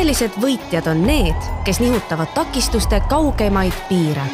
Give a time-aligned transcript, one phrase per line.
[0.00, 4.24] tõelised võitjad on need, kes nihutavad takistuste kaugemaid piire.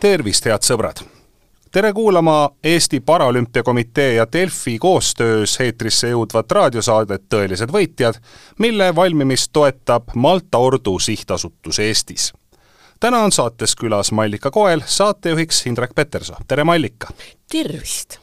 [0.00, 1.04] tervist, head sõbrad!
[1.70, 8.16] tere kuulama Eesti Paralümpiakomitee ja Delfi koostöös eetrisse jõudvat raadiosaadet Tõelised võitjad,
[8.58, 12.32] mille valmimist toetab Malta Ordu Sihtasutus Eestis.
[13.02, 17.08] Täna on saates külas Mallika Koel, saatejuhiks Indrek Petersoo, tere Mallika!
[17.52, 18.18] tervist!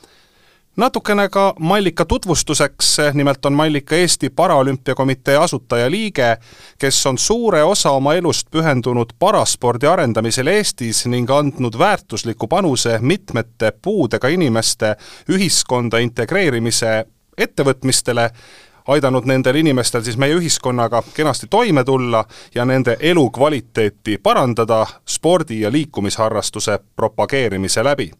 [0.75, 6.37] natukene ka Mallika tutvustuseks, nimelt on Mallika Eesti Paralümpiakomitee asutajaliige,
[6.77, 13.73] kes on suure osa oma elust pühendunud paraspordi arendamisele Eestis ning andnud väärtusliku panuse mitmete
[13.81, 14.95] puudega inimeste
[15.29, 17.05] ühiskonda integreerimise
[17.37, 18.29] ettevõtmistele,
[18.89, 22.23] aidanud nendel inimestel siis meie ühiskonnaga kenasti toime tulla
[22.55, 28.11] ja nende elukvaliteeti parandada spordi- ja liikumisharrastuse propageerimise läbi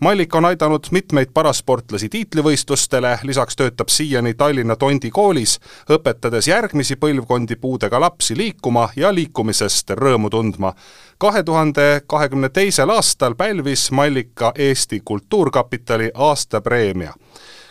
[0.00, 5.56] Mallik on aidanud mitmeid parasportlasi tiitlivõistlustele, lisaks töötab siiani Tallinna Tondi koolis,
[5.90, 10.72] õpetades järgmisi põlvkondi puudega lapsi liikuma ja liikumisest rõõmu tundma.
[11.18, 17.14] kahe tuhande kahekümne teisel aastal pälvis Mallika Eesti Kultuurkapitali aastapreemia.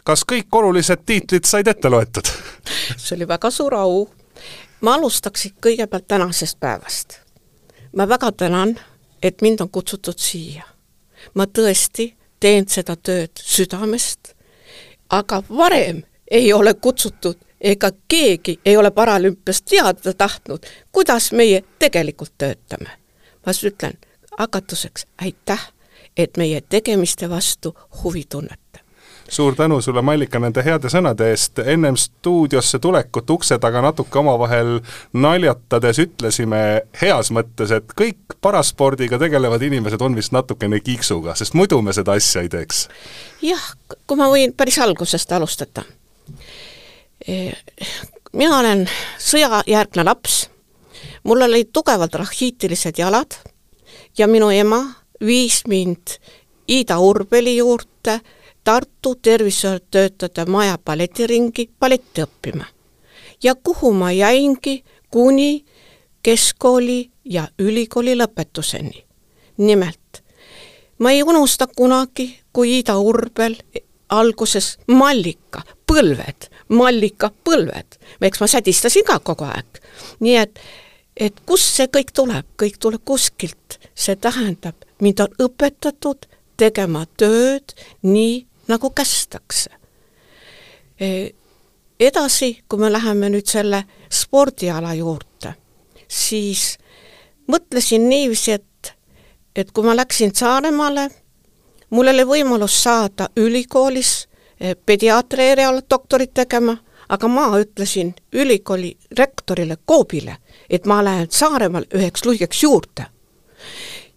[0.07, 2.29] Kas kõik olulised tiitlid said ette loetud?
[2.95, 4.07] see oli väga suur au.
[4.81, 7.19] ma alustaksin kõigepealt tänasest päevast.
[7.95, 8.79] ma väga tänan,
[9.21, 10.63] et mind on kutsutud siia
[11.33, 14.33] ma tõesti teen seda tööd südamest,
[15.09, 22.33] aga varem ei ole kutsutud ega keegi ei ole paralümpiast teada tahtnud, kuidas meie tegelikult
[22.37, 22.89] töötame.
[23.45, 23.97] ma siis ütlen
[24.37, 25.71] hakatuseks aitäh,
[26.17, 28.66] et meie tegemiste vastu huvi tunnete
[29.29, 34.79] suur tänu sulle, Mallika, nende heade sõnade eest, ennem stuudiosse tulekut ukse taga natuke omavahel
[35.13, 36.61] naljatades ütlesime
[37.01, 42.15] heas mõttes, et kõik paraspordiga tegelevad inimesed on vist natukene kiiksuga, sest muidu me seda
[42.17, 42.87] asja ei teeks.
[43.41, 43.67] jah,
[44.07, 45.83] kui ma võin päris algusest alustada.
[48.33, 48.85] Mina olen
[49.19, 50.47] sõjajärgne laps,
[51.23, 53.35] mul olid tugevalt rahiitilised jalad
[54.17, 54.81] ja minu ema
[55.19, 56.17] viis mind
[56.67, 58.19] Ida Urbeli juurde
[58.67, 62.65] Tartu tervishoiutöötajate maja balletiringi balletti õppima.
[63.43, 65.65] ja kuhu ma jäingi kuni
[66.23, 69.05] keskkooli ja ülikooli lõpetuseni.
[69.57, 70.23] nimelt,
[70.99, 73.55] ma ei unusta kunagi, kui Ida Urbel
[74.09, 75.61] alguses Mallika,
[75.91, 77.95] põlved, Mallika, põlved.
[78.21, 79.79] eks ma sädistasin ka kogu aeg.
[80.19, 80.59] nii et,
[81.15, 83.79] et kust see kõik tuleb, kõik tuleb kuskilt.
[83.95, 86.27] see tähendab, mind on õpetatud
[86.57, 89.69] tegema tööd nii, nagu kästakse.
[90.99, 91.29] E,
[91.99, 95.53] edasi, kui me läheme nüüd selle spordiala juurde,
[96.07, 96.77] siis
[97.47, 98.93] mõtlesin niiviisi, et,
[99.55, 101.09] et kui ma läksin Saaremaale,
[101.89, 104.27] mul oli võimalus saada ülikoolis
[104.59, 106.77] e, pediaatri eriala doktorit tegema,
[107.09, 110.37] aga ma ütlesin ülikooli rektorile Koobile,
[110.69, 113.07] et ma lähen Saaremaal üheks luigeks juurde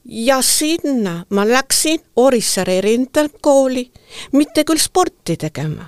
[0.05, 3.91] ja sinna ma läksin Orissaare erindkooli,
[4.33, 5.87] mitte küll sporti tegema,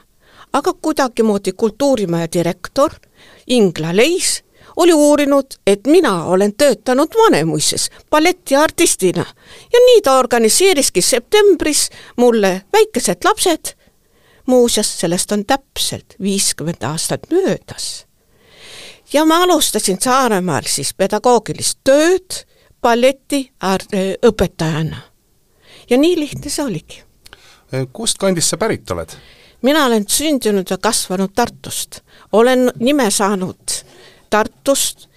[0.53, 2.93] aga kuidagimoodi kultuurimaja direktor
[3.47, 4.43] Ingla Leis
[4.77, 9.25] oli uurinud, et mina olen töötanud Vanemuises balletiartistina
[9.73, 13.75] ja nii ta organiseeriski septembris mulle väikesed lapsed,
[14.47, 18.07] muuseas, sellest on täpselt viiskümmend aastat möödas.
[19.13, 22.52] ja ma alustasin Saaremaal siis pedagoogilist tööd
[22.83, 24.97] balletiõpetajana.
[25.91, 27.03] ja nii lihtne see oligi.
[27.93, 29.11] kust kandist sa pärit oled?
[29.63, 32.01] mina olen sündinud ja kasvanud Tartust.
[32.33, 33.57] olen nime saanud
[34.31, 35.09] Tartust,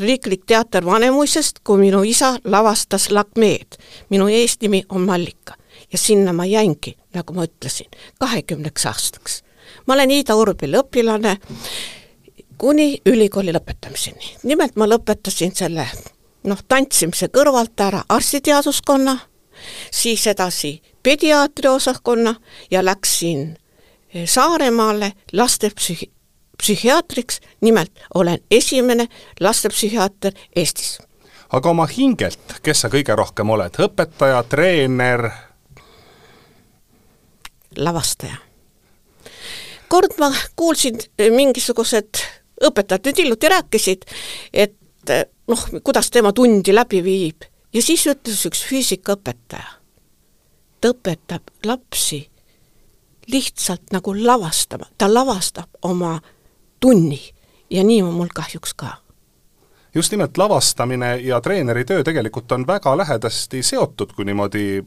[0.00, 3.66] riiklik teater Vanemuisest, kui minu isa lavastas Lakmeed.
[4.10, 5.54] minu eesnimi on Mallika
[5.92, 7.86] ja sinna ma jäingi, nagu ma ütlesin,
[8.18, 9.42] kahekümneks aastaks.
[9.86, 11.36] ma olen Ida Urbili õpilane
[12.58, 14.36] kuni ülikooli lõpetamiseni.
[14.42, 15.88] nimelt ma lõpetasin selle
[16.44, 19.18] noh, tantsimise kõrvalt ära arstiteaduskonna,
[19.90, 22.34] siis edasi pediaatriosakonna
[22.70, 23.56] ja läksin
[24.14, 26.10] eh, Saaremaale lastepsühhi-,
[26.62, 29.08] psühhiaatriks, nimelt olen esimene
[29.40, 30.98] lastepsühhiaater Eestis.
[31.50, 35.30] aga oma hingelt, kes sa kõige rohkem oled, õpetaja, treener?
[37.76, 38.36] lavastaja.
[39.88, 42.22] kord ma kuulsin, eh, mingisugused
[42.62, 44.06] õpetajad nüüd hiljuti rääkisid,
[44.52, 44.76] et
[45.10, 47.48] eh, noh, kuidas tema tundi läbi viib.
[47.72, 49.78] Ja siis ütles üks füüsikaõpetaja,
[50.80, 52.20] ta õpetab lapsi
[53.32, 56.18] lihtsalt nagu lavastama, ta lavastab oma
[56.80, 57.20] tunni.
[57.70, 58.98] Ja nii on mul kahjuks ka.
[59.94, 64.82] just nimelt lavastamine ja treeneri töö tegelikult on väga lähedasti seotud, kui niimoodi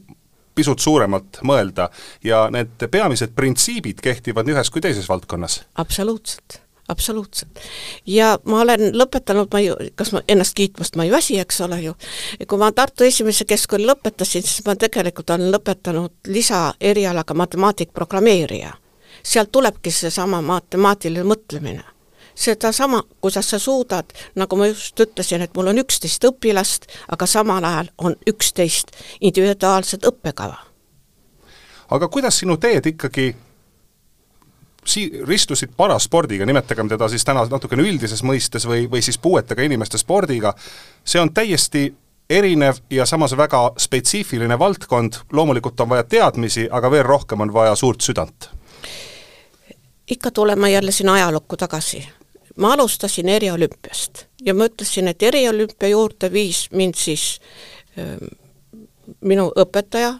[0.54, 1.88] pisut suuremalt mõelda.
[2.24, 5.64] Ja need peamised printsiibid kehtivad nii ühes kui teises valdkonnas?
[5.74, 7.58] absoluutselt absoluutselt.
[8.06, 11.80] ja ma olen lõpetanud, ma ju, kas ma ennast kiitmast ma ei väsi, eks ole
[11.82, 11.94] ju,
[12.46, 18.72] kui ma Tartu Esimese Keskkooli lõpetasin, siis ma tegelikult olen lõpetanud lisaerialaga matemaatik-programmeerija.
[19.22, 21.84] sealt tulebki seesama matemaatiline mõtlemine
[22.36, 24.04] sedasama, kuidas sa suudad,
[24.34, 30.04] nagu ma just ütlesin, et mul on üksteist õpilast, aga samal ajal on üksteist individuaalset
[30.04, 30.56] õppekava.
[31.90, 33.36] aga kuidas sinu teed ikkagi
[34.86, 39.98] si-, ristusid paraspordiga, nimetagem teda siis täna natukene üldises mõistes või, või siis puuetega inimeste
[39.98, 40.54] spordiga,
[41.04, 41.88] see on täiesti
[42.30, 47.74] erinev ja samas väga spetsiifiline valdkond, loomulikult on vaja teadmisi, aga veel rohkem on vaja
[47.74, 48.50] suurt südant.
[50.10, 52.08] ikka tuleme jälle sinna ajalukku tagasi.
[52.56, 57.40] Ma alustasin eriolümpiast ja ma ütlesin, et eriolümpia juurde viis mind siis
[57.98, 58.16] äh,
[59.20, 60.14] minu õpetaja,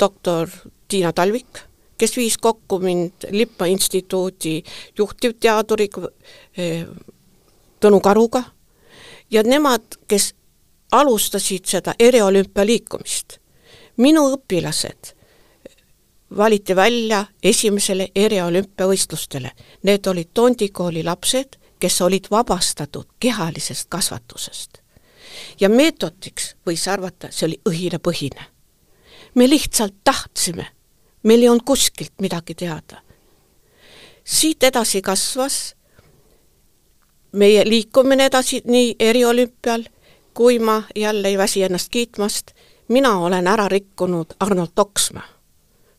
[0.00, 0.48] doktor
[0.88, 1.60] Tiina Talvik,
[2.00, 4.62] kes viis kokku mind Lippa instituudi
[4.98, 6.88] juhtivteaduriga äh,
[7.80, 8.42] Tõnu Karuga
[9.30, 10.34] ja nemad, kes
[10.92, 13.38] alustasid seda eriolümpia liikumist.
[13.96, 15.14] minu õpilased
[16.36, 19.50] valiti välja esimesele eriolümpiavõistlustele.
[19.82, 24.78] Need olid Tondi kooli lapsed, kes olid vabastatud kehalisest kasvatusest.
[25.60, 28.44] ja meetodiks võis arvata, see oli õhinapõhine.
[29.34, 30.66] me lihtsalt tahtsime,
[31.22, 33.02] meil ei olnud kuskilt midagi teada.
[34.24, 35.74] siit edasi kasvas
[37.32, 39.84] meie liikumine edasi nii eriolümpial,
[40.34, 42.50] kui ma jälle ei väsi ennast kiitmast,
[42.88, 45.22] mina olen ära rikkunud Arnold Toksma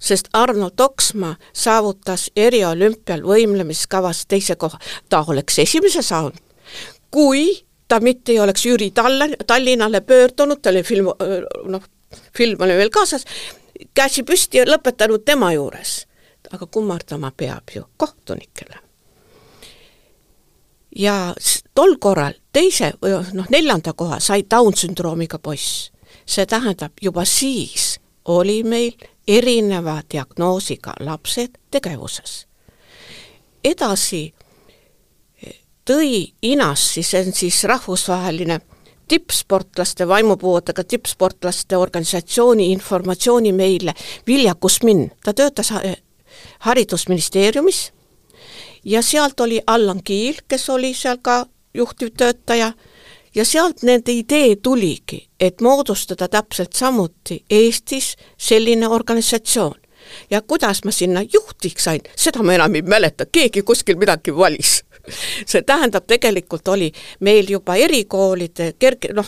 [0.02, 4.80] sest Arnold Oksmaa saavutas eriolümpial võimlemiskavas teise koha.
[5.10, 6.38] ta oleks esimese saanud,
[7.12, 11.12] kui ta mitte ei oleks Jüri Tall-, Tallinnale pöördunud, ta oli film,
[11.68, 11.84] noh,
[12.38, 13.26] film oli veel kaasas,
[13.94, 16.08] käsi püsti ja lõpetanud tema juures.
[16.52, 18.80] aga kummardama peab ju kohtunikele.
[20.96, 21.34] ja
[21.74, 25.92] tol korral teise või noh, neljanda koha sai Down sündroomiga poiss.
[26.26, 28.92] see tähendab, juba siis oli meil
[29.28, 32.48] erineva diagnoosiga lapsed tegevuses.
[33.64, 34.34] edasi
[35.86, 38.60] tõi INAS-i, see on siis rahvusvaheline
[39.12, 43.94] tippsportlaste, vaimupuudega tippsportlaste organisatsiooni informatsiooni meile
[44.28, 45.74] Vilja Kusmin, ta töötas
[46.60, 47.92] haridusministeeriumis
[48.86, 52.72] ja sealt oli Allan Kiil, kes oli seal ka juhtivtöötaja
[53.36, 59.81] ja sealt nende idee tuligi, et moodustada täpselt samuti Eestis selline organisatsioon.
[60.30, 64.82] Ja kuidas ma sinna juhtiks sain, seda ma enam ei mäleta, keegi kuskil midagi valis
[65.46, 69.28] see tähendab, tegelikult oli meil juba erikoolide kerge, noh,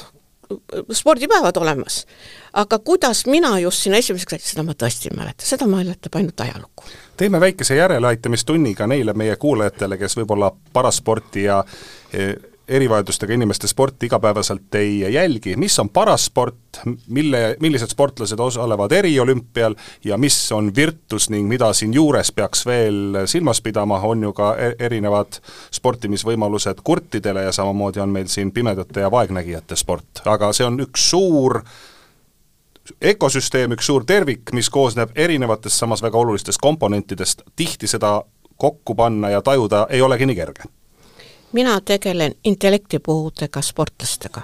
[0.91, 2.05] spordipäevad olemas.
[2.53, 6.39] aga kuidas mina just sinna esimeseks sain, seda ma tõesti ei mäleta, seda mäletab ainult
[6.39, 6.85] ajalugu.
[7.17, 11.63] teeme väikese järeleaitamistunni ka neile meie kuulajatele, kes võib-olla parasporti ja
[12.67, 16.55] erivajadustega inimeste sporti igapäevaselt ei jälgi, mis on parasport,
[17.07, 23.61] mille, millised sportlased osalevad eriolümpial ja mis on virtus ning mida siinjuures peaks veel silmas
[23.61, 25.39] pidama, on ju ka e-, erinevad
[25.71, 31.09] sportimisvõimalused kurtidele ja samamoodi on meil siin pimedate ja vaegnägijate sport, aga see on üks
[31.09, 31.59] suur
[33.03, 38.21] ökosüsteem, üks suur tervik, mis koosneb erinevatest, samas väga olulistest komponentidest, tihti seda
[38.57, 40.71] kokku panna ja tajuda ei olegi nii kerge
[41.53, 44.41] mina tegelen intellektipuudega sportlastega,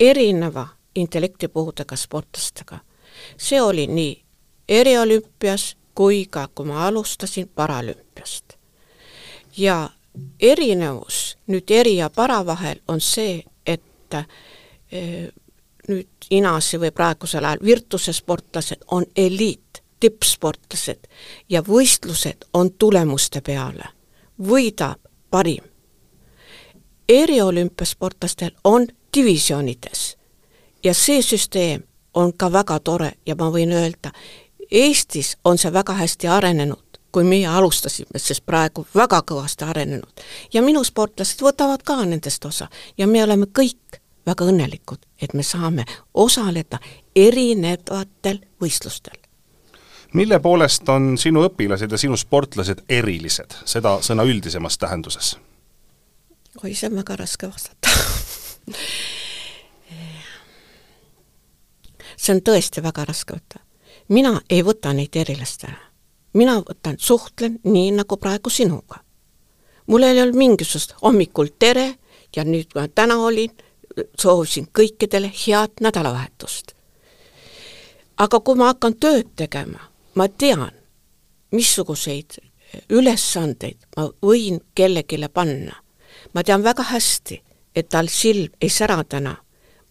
[0.00, 2.78] erineva intellektipuudega sportlastega.
[3.36, 4.22] see oli nii
[4.68, 8.44] eriolümpias kui ka, kui ma alustasin paralümpiast.
[9.56, 9.90] ja
[10.40, 14.14] erinevus nüüd eri ja para vahel on see, et
[14.92, 15.28] e,
[15.88, 21.08] nüüd Inasi või praegusel ajal Virtuse sportlased on eliit, tippsportlased
[21.48, 23.88] ja võistlused on tulemuste peale.
[24.42, 25.77] võidab parim
[27.08, 28.86] eriolümpiasportlastel on
[29.16, 30.16] divisjonides
[30.84, 31.82] ja see süsteem
[32.14, 34.12] on ka väga tore ja ma võin öelda,
[34.70, 40.20] Eestis on see väga hästi arenenud, kui meie alustasime, sest praegu väga kõvasti arenenud.
[40.52, 45.42] ja minu sportlased võtavad ka nendest osa ja me oleme kõik väga õnnelikud, et me
[45.42, 45.84] saame
[46.14, 46.78] osaleda
[47.16, 49.16] erinevatel võistlustel.
[50.12, 55.36] mille poolest on sinu õpilased ja sinu sportlased erilised, seda sõna üldisemas tähenduses?
[56.64, 57.88] Oi, see on väga raske vastata
[62.18, 63.60] see on tõesti väga raske võtta.
[64.08, 65.78] mina ei võta neid erilastena.
[66.34, 69.00] mina võtan, suhtlen nii, nagu praegu sinuga.
[69.86, 71.94] mul ei olnud mingisugust hommikul tere
[72.36, 73.52] ja nüüd, kui ma täna olin,
[74.18, 76.72] soovisin kõikidele head nädalavahetust.
[78.16, 79.80] aga kui ma hakkan tööd tegema,
[80.14, 80.72] ma tean,
[81.52, 82.38] missuguseid
[82.90, 85.76] ülesandeid ma võin kellelegi panna.
[86.34, 87.42] Ma tean väga hästi,
[87.76, 89.36] et tal silm ei sära täna,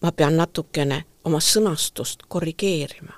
[0.01, 3.13] ma pean natukene oma sõnastust korrigeerima.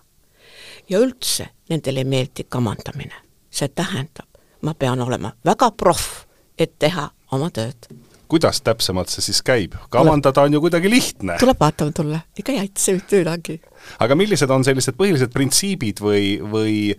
[0.89, 3.15] ja üldse nendele ei meeldi kamandamine.
[3.49, 4.27] see tähendab,
[4.61, 6.25] ma pean olema väga proff,
[6.57, 7.89] et teha oma tööd.
[8.27, 9.75] kuidas täpsemalt see siis käib?
[9.89, 11.37] kavandada on ju kuidagi lihtne.
[11.39, 13.61] tuleb vaatama tulla, ega ei aita see mitte midagi.
[13.99, 16.95] aga millised on sellised põhilised printsiibid või, või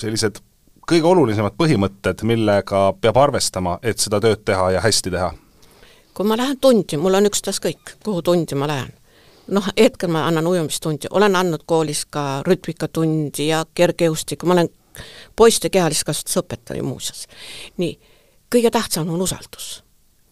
[0.00, 0.40] sellised
[0.88, 5.32] kõige olulisemad põhimõtted, millega peab arvestama, et seda tööd teha ja hästi teha?
[6.12, 8.92] kui ma lähen tundi, mul on ükstaskõik, kuhu tundi ma lähen.
[9.48, 14.68] noh, hetkel ma annan ujumistundi, olen andnud koolis ka rütmikatundi ja kergejõustikku, ma olen
[15.36, 17.26] poiste kehalist kasvatuse õpetaja muuseas.
[17.76, 17.98] nii,
[18.54, 19.84] kõige tähtsam on usaldus.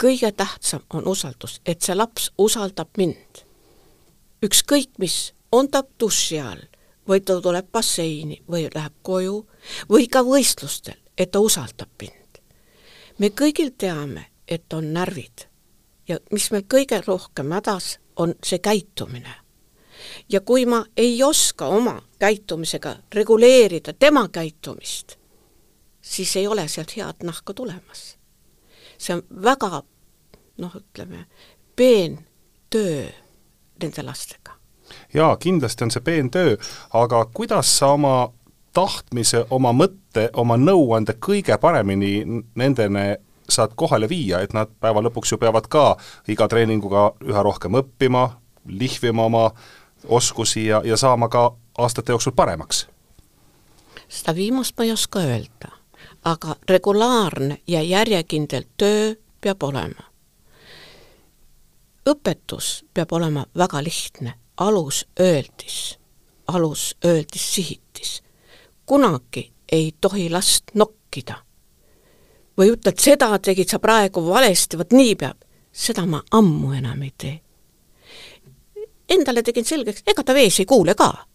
[0.02, 3.44] kõige tähtsam on usaldus, et see laps usaldab mind.
[4.44, 6.66] ükskõik mis, on ta duši all
[7.08, 9.46] või ta tuleb basseini või läheb koju
[9.90, 12.40] või ka võistlustel, et ta usaldab mind.
[13.18, 15.50] me kõigil teame, et on närvid
[16.10, 19.34] ja mis meil kõige rohkem hädas, on see käitumine.
[20.28, 25.16] ja kui ma ei oska oma käitumisega reguleerida tema käitumist,
[26.02, 28.18] siis ei ole sealt head nahka tulemas.
[28.98, 29.82] see on väga
[30.58, 31.26] noh, ütleme,
[31.76, 32.18] peen
[32.70, 33.08] töö
[33.82, 34.52] nende lastega.
[35.14, 36.56] jaa, kindlasti on see peen töö,
[36.92, 38.32] aga kuidas sa oma
[38.72, 43.16] tahtmise, oma mõtte, oma nõuande kõige paremini nendeni
[43.50, 45.96] saad kohale viia, et nad päeva lõpuks ju peavad ka
[46.28, 48.28] iga treeninguga üha rohkem õppima,
[48.66, 49.50] lihvima oma
[50.08, 52.86] oskusi ja, ja saama ka aastate jooksul paremaks?
[54.10, 55.70] seda viimast ma ei oska öelda,
[56.24, 60.06] aga regulaarne ja järjekindel töö peab olema.
[62.10, 65.98] õpetus peab olema väga lihtne, alusööldis,
[66.46, 68.20] alusööldis sihitis
[68.90, 71.34] kunagi ei tohi last nokkida.
[72.58, 75.36] või ütled, seda tegid sa praegu valesti, vot nii peab.
[75.72, 77.36] seda ma ammu enam ei tee.
[79.08, 81.26] Endale tegin selgeks, ega ta vees ei kuule ka.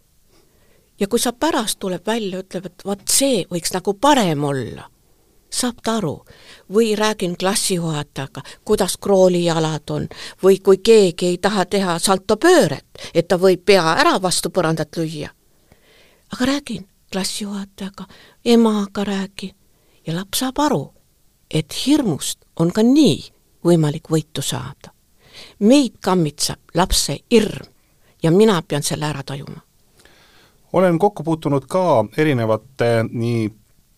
[1.00, 4.90] ja kui sa pärast tuleb välja, ütleb, et vot see võiks nagu parem olla,
[5.50, 6.26] saab ta aru.
[6.74, 10.10] või räägin klassijuhatajaga, kuidas kroolijalad on,
[10.44, 15.30] või kui keegi ei taha teha saltopööret, et ta võib pea ära vastu põrandat lüüa.
[16.34, 16.86] aga räägin
[17.16, 18.06] klassijuhatajaga,
[18.46, 19.56] emaga räägin
[20.08, 20.94] ja laps saab aru,
[21.48, 23.22] et hirmust on ka nii
[23.64, 24.92] võimalik võitu saada.
[25.60, 27.68] meid kammitseb lapse hirm
[28.24, 29.62] ja mina pean selle ära tajuma.
[30.74, 33.50] olen kokku puutunud ka erinevate nii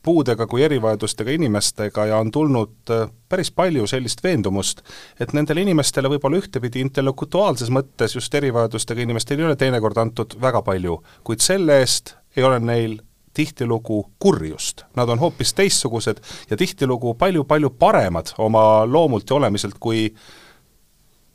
[0.04, 4.82] puudega kui erivajadustega inimestega ja on tulnud äh, päris palju sellist veendumust,
[5.20, 10.62] et nendele inimestele võib-olla ühtepidi intellektuaalses mõttes just erivajadustega inimestele ei ole teinekord antud väga
[10.62, 13.00] palju, kuid selle eest ei ole neil
[13.38, 14.84] tihtilugu kurjust.
[14.96, 20.08] Nad on hoopis teistsugused ja tihtilugu palju-palju paremad oma loomult ja olemiselt kui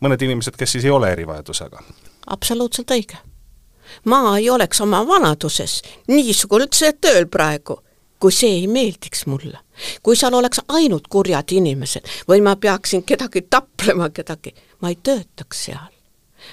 [0.02, 1.82] mõned inimesed, kes siis ei ole erivajadusega.
[2.26, 3.18] absoluutselt õige.
[4.04, 7.78] ma ei oleks oma vanaduses niisugusel tööl praegu,
[8.18, 9.59] kui see ei meeldiks mulle.
[10.02, 15.64] kui seal oleks ainult kurjad inimesed või ma peaksin kedagi taplema kedagi, ma ei töötaks
[15.64, 15.87] seal.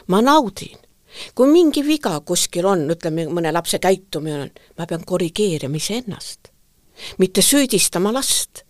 [0.08, 0.78] ma naudin
[1.36, 6.52] kui mingi viga kuskil on, ütleme, mõne lapse käitumine on, ma pean korrigeerima iseennast,
[7.18, 8.64] mitte süüdistama last.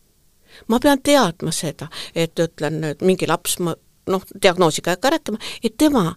[0.67, 3.75] ma pean teadma seda, et ütlen, et mingi laps, ma
[4.11, 6.15] noh, diagnoosiga ei hakka rääkima, et tema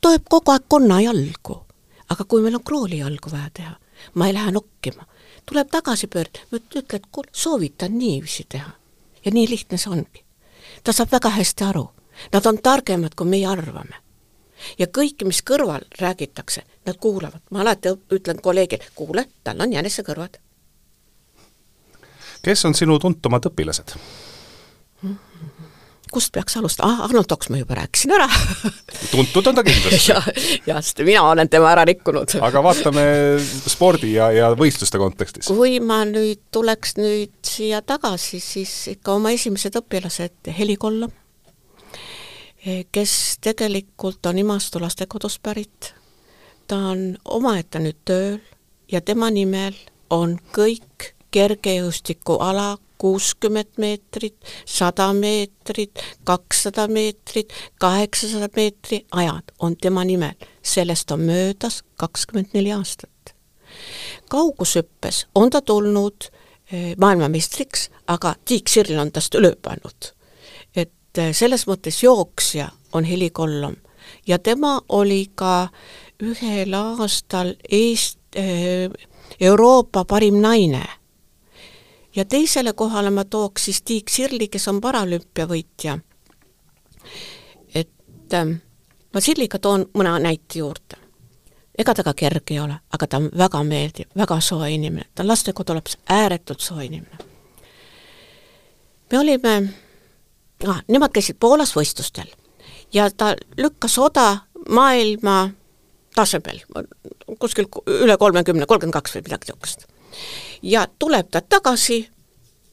[0.00, 1.64] toeb kogu aeg konnajalgu.
[2.08, 3.74] aga kui meil on kroolijalgu vaja teha,
[4.14, 5.04] ma ei lähe nokkima,
[5.46, 8.70] tuleb tagasi pöörduda, ütled, kuule, soovitan niiviisi teha.
[9.24, 10.24] ja nii lihtne see ongi.
[10.84, 11.88] ta saab väga hästi aru,
[12.32, 14.07] nad on targemad, kui meie arvame
[14.78, 17.40] ja kõike, mis kõrval räägitakse, nad kuulavad.
[17.50, 20.38] ma alati ütlen kolleegile, kuule, tal on jänesekõrvad.
[22.42, 23.96] kes on sinu tuntumad õpilased?
[26.12, 28.28] kust peaks alustama, ah, Arnold Oks ma juba rääkisin ära
[29.12, 30.22] tuntud on ta kindlasti ja,
[30.66, 32.38] ja sest mina olen tema ära rikkunud.
[32.40, 33.04] aga vaatame
[33.44, 35.50] spordi ja, ja võistluste kontekstis.
[35.52, 41.27] kui ma nüüd tuleks nüüd siia tagasi, siis ikka oma esimesed õpilased, Heli Kollom Eh,
[42.92, 45.94] kes tegelikult on Imastu lastekodust pärit.
[46.66, 48.40] ta on omaette nüüd tööl
[48.92, 49.74] ja tema nimel
[50.10, 60.34] on kõik kergejõustikuala kuuskümmend meetrit, sada meetrit, kakssada meetrit, kaheksasada meetri ajad on tema nimel.
[60.62, 63.34] sellest on möödas kakskümmend neli aastat.
[64.30, 66.24] kaugushüppes on ta tulnud
[66.72, 70.17] eh, maailmameistriks, aga Tiik Sirl on tast üle hüpanud
[71.18, 73.76] et selles mõttes jooksja on Heli Kollom
[74.26, 75.68] ja tema oli ka
[76.22, 79.08] ühel aastal Eest- äh,,
[79.40, 80.84] Euroopa parim naine.
[82.16, 85.98] ja teisele kohale ma tooks siis Tiik Sirli, kes on paralümpiavõitja.
[87.74, 88.60] et äh,
[89.14, 90.96] ma Sirliga toon mõne näite juurde.
[91.78, 95.22] ega ta ka kerge ei ole, aga ta on väga meeldiv, väga soe inimene, ta
[95.22, 97.18] on lastekodu laps, ääretult soe inimene.
[99.12, 99.68] me olime
[100.66, 102.28] ah,, nemad käisid Poolas võistlustel
[102.92, 104.36] ja ta lükkas oda
[104.68, 105.50] maailma
[106.14, 106.60] tasemel,
[107.38, 109.86] kuskil üle kolmekümne, kolmkümmend kaks või midagi niisugust.
[110.62, 112.08] ja tuleb ta tagasi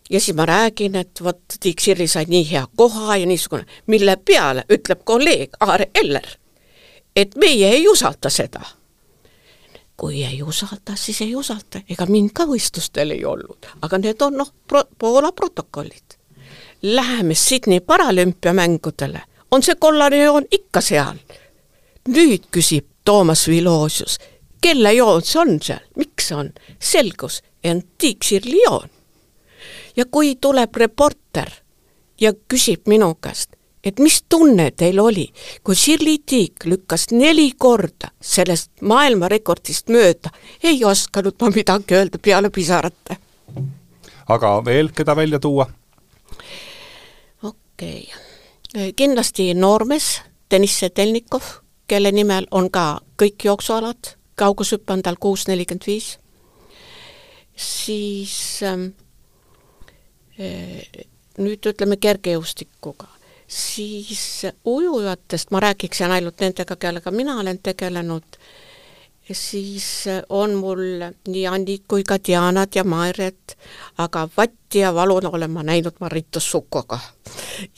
[0.10, 4.18] ja siis ma räägin, et vot Tiik Sirli sai nii hea koha ja niisugune, mille
[4.18, 6.28] peale ütleb kolleeg Aare Eller,
[7.16, 8.62] et meie ei usalda seda.
[9.98, 14.34] kui ei usalda, siis ei usalda, ega mind ka võistlustel ei olnud, aga need on
[14.42, 16.05] noh, pro-, Poola protokollid.
[16.86, 21.18] Läheme Sydney paralümpiamängudele, on see kollane joon ikka seal.
[22.08, 24.20] nüüd küsib Toomas Vilosius,
[24.62, 26.52] kelle joon see on seal, miks on?
[26.80, 28.90] selgus, Antiik Sirli joon
[29.96, 31.50] ja kui tuleb reporter
[32.22, 35.26] ja küsib minu käest, et mis tunne teil oli,
[35.64, 40.30] kui Shirley Tiik lükkas neli korda sellest maailmarekordist mööda,
[40.64, 43.18] ei osanud ma midagi öelda peale pisarate.
[44.28, 45.70] aga veel, keda välja tuua?
[47.76, 48.14] Okei.
[48.74, 51.44] Okay., kindlasti noormees Deniss Sedelnikov,
[51.88, 56.16] kelle nimel on ka kõik jooksualad, kaugushüpe on tal kuus nelikümmend viis,
[57.56, 58.90] siis ähm,
[61.38, 63.08] nüüd ütleme kergejõustikuga,
[63.48, 68.40] siis ujujatest ma räägiksin ainult nendega, kellega mina olen tegelenud,
[69.32, 70.82] siis on mul
[71.28, 73.58] nii Annit kui ka Dianat ja Mairet,
[73.98, 77.00] aga vatti ja valu olen ma näinud Marito Sukoga.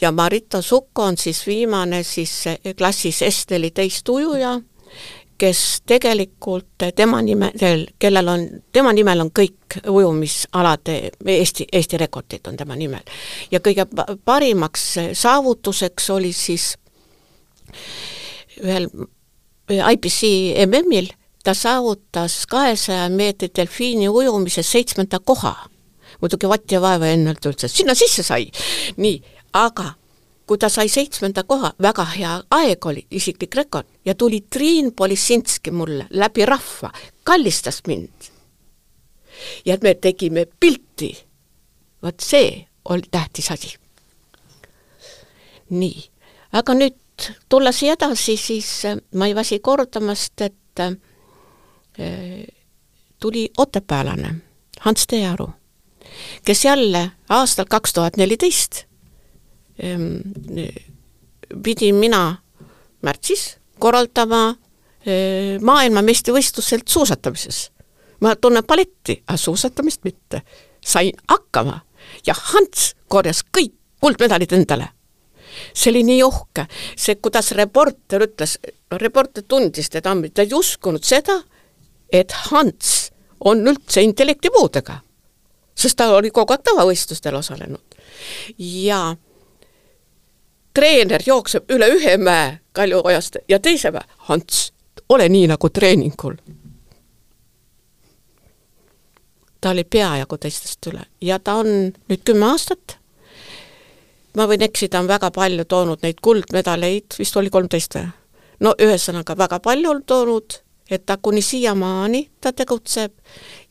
[0.02, 2.44] ja Marito Sukko on siis viimane siis
[2.78, 4.62] klassis S-neliteist ujuja
[5.38, 12.58] kes tegelikult tema nimel, kellel on, tema nimel on kõik ujumisalade, Eesti, Eesti rekordid on
[12.58, 13.04] tema nimel.
[13.52, 13.86] ja kõige
[14.26, 16.76] parimaks saavutuseks oli siis
[18.64, 18.90] ühel
[19.70, 20.24] IPC
[20.66, 21.12] MM-il,
[21.48, 25.70] ta saavutas kahesaja meetri delfiini ujumises seitsmenda koha.
[26.22, 28.50] muidugi vatt ja vaeva ennalt üldse, sinna sisse sai.
[28.98, 29.22] nii,
[29.54, 29.94] aga
[30.48, 35.72] kui ta sai seitsmenda koha, väga hea aeg oli, isiklik rekord, ja tuli Triin Polisinski
[35.72, 36.92] mulle läbi rahva,
[37.24, 38.28] kallistas mind.
[39.66, 41.16] ja me tegime pilti,
[42.04, 43.76] vot see oli tähtis asi.
[45.70, 46.10] nii,
[46.52, 48.82] aga nüüd tulla siia edasi, siis
[49.16, 50.90] ma ei väsi kordamast, et
[53.20, 54.36] tuli otepäällane
[54.80, 55.50] Hans Teearu,
[56.46, 58.88] kes jälle aastal kaks tuhat neliteist
[59.80, 60.18] Ehm,
[61.64, 62.38] pidin mina
[63.06, 64.56] märtsis korraldama
[65.06, 67.72] eh, maailmameistrivõistluselt suusatamises.
[68.20, 70.42] ma tunnen balletti, aga suusatamist mitte.
[70.86, 71.82] sain hakkama
[72.26, 74.90] ja Hans korjas kõik kuldmedalid endale.
[75.74, 78.58] see oli nii uhke, see, kuidas reporter ütles,
[78.92, 81.44] reporter tundis teda, ta ei uskunud seda,
[82.12, 85.00] et Hans on üldse intellektipuudega,
[85.76, 87.84] sest ta oli kogu aeg tavavõistlustel osalenud.
[88.58, 89.16] ja
[90.74, 94.72] treener jookseb üle ühe mäe Kaljuojast ja teise mäe, Ants,
[95.10, 96.36] ole nii nagu treeningul.
[99.62, 101.68] ta oli peajagu teistest üle ja ta on
[102.10, 102.98] nüüd kümme aastat,
[104.38, 108.06] ma võin eksida, on väga palju toonud neid kuldmedaleid, vist oli kolmteist või?
[108.60, 110.60] no ühesõnaga väga palju on toonud,
[110.92, 113.14] et ta kuni siiamaani ta tegutseb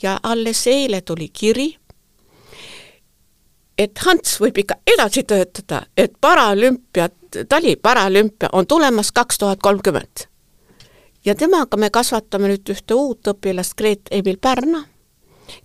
[0.03, 1.77] ja alles eile tuli kiri
[3.79, 10.27] et Hans võib ikka edasi töötada, et paralümpiat, tali paralümpia on tulemas kaks tuhat kolmkümmend.
[11.25, 14.85] ja temaga me kasvatame nüüd ühte uut õpilast, Gret Emil Pärna,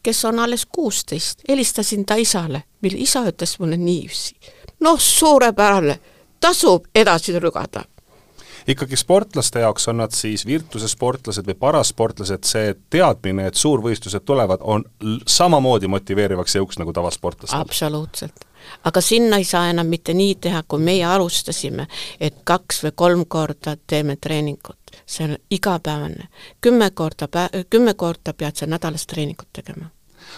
[0.04, 4.36] kes on alles kuusteist, helistasin ta isale, mille isa ütles mulle niiviisi,
[4.80, 6.00] noh, suurepärane,
[6.40, 7.86] tasub edasi lugeda
[8.68, 14.86] ikkagi sportlaste jaoks on nad siis virtusesportlased või parasportlased, see teadmine, et suurvõistlused tulevad, on
[15.28, 17.60] samamoodi motiveerivaks jõuks nagu tavasportlastel?
[17.60, 18.46] absoluutselt.
[18.84, 21.88] aga sinna ei saa enam mitte nii teha, kui meie alustasime,
[22.20, 24.78] et kaks või kolm korda teeme treeningut.
[25.06, 26.28] see on igapäevane.
[26.62, 29.90] kümme korda pä-, kümme korda pead sa nädalas treeningut tegema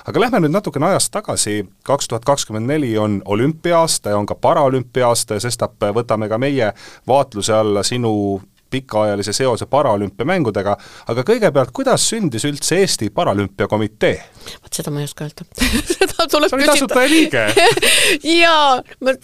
[0.07, 4.35] aga lähme nüüd natukene ajas tagasi, kaks tuhat kakskümmend neli on olümpia-aasta ja on ka
[4.35, 6.73] paraolümpia-aasta ja sestap võtame ka meie
[7.07, 8.41] vaatluse alla sinu
[8.73, 10.73] pikaajalise seose paralümpiamängudega,
[11.11, 14.15] aga kõigepealt, kuidas sündis üldse Eesti Paralümpiakomitee?
[14.63, 15.45] vot seda ma ei oska öelda.
[15.93, 17.45] Seda tuleb sa olid asutaja liige.
[18.41, 19.15] Jaa, ma,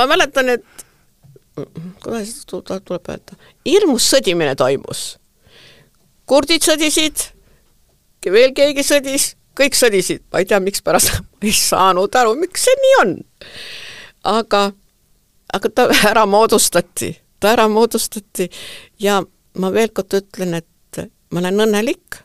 [0.00, 0.86] ma mäletan, et
[2.02, 5.06] kuidas tuleb öelda, hirmus sõdimine toimus.
[6.28, 7.28] Kurdid sõdisid,
[8.28, 12.78] veel keegi sõdis, kõik sõdisid, ma ei tea, mikspärast ma ei saanud aru, miks see
[12.84, 13.16] nii on.
[14.38, 14.68] aga,
[15.54, 18.48] aga ta ära moodustati, ta ära moodustati
[19.02, 19.20] ja
[19.58, 22.22] ma veel kord ütlen, et ma olen õnnelik,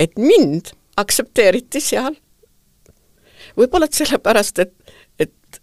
[0.00, 2.16] et mind aktsepteeriti seal.
[3.58, 5.60] võib-olla et sellepärast, et, et,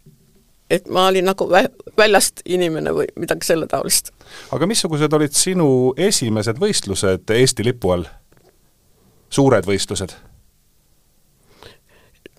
[0.70, 4.14] et ma olin nagu vä-, väljast inimene või midagi selle taolist.
[4.52, 8.08] aga missugused olid sinu esimesed võistlused Eesti lipu all?
[9.32, 10.16] suured võistlused?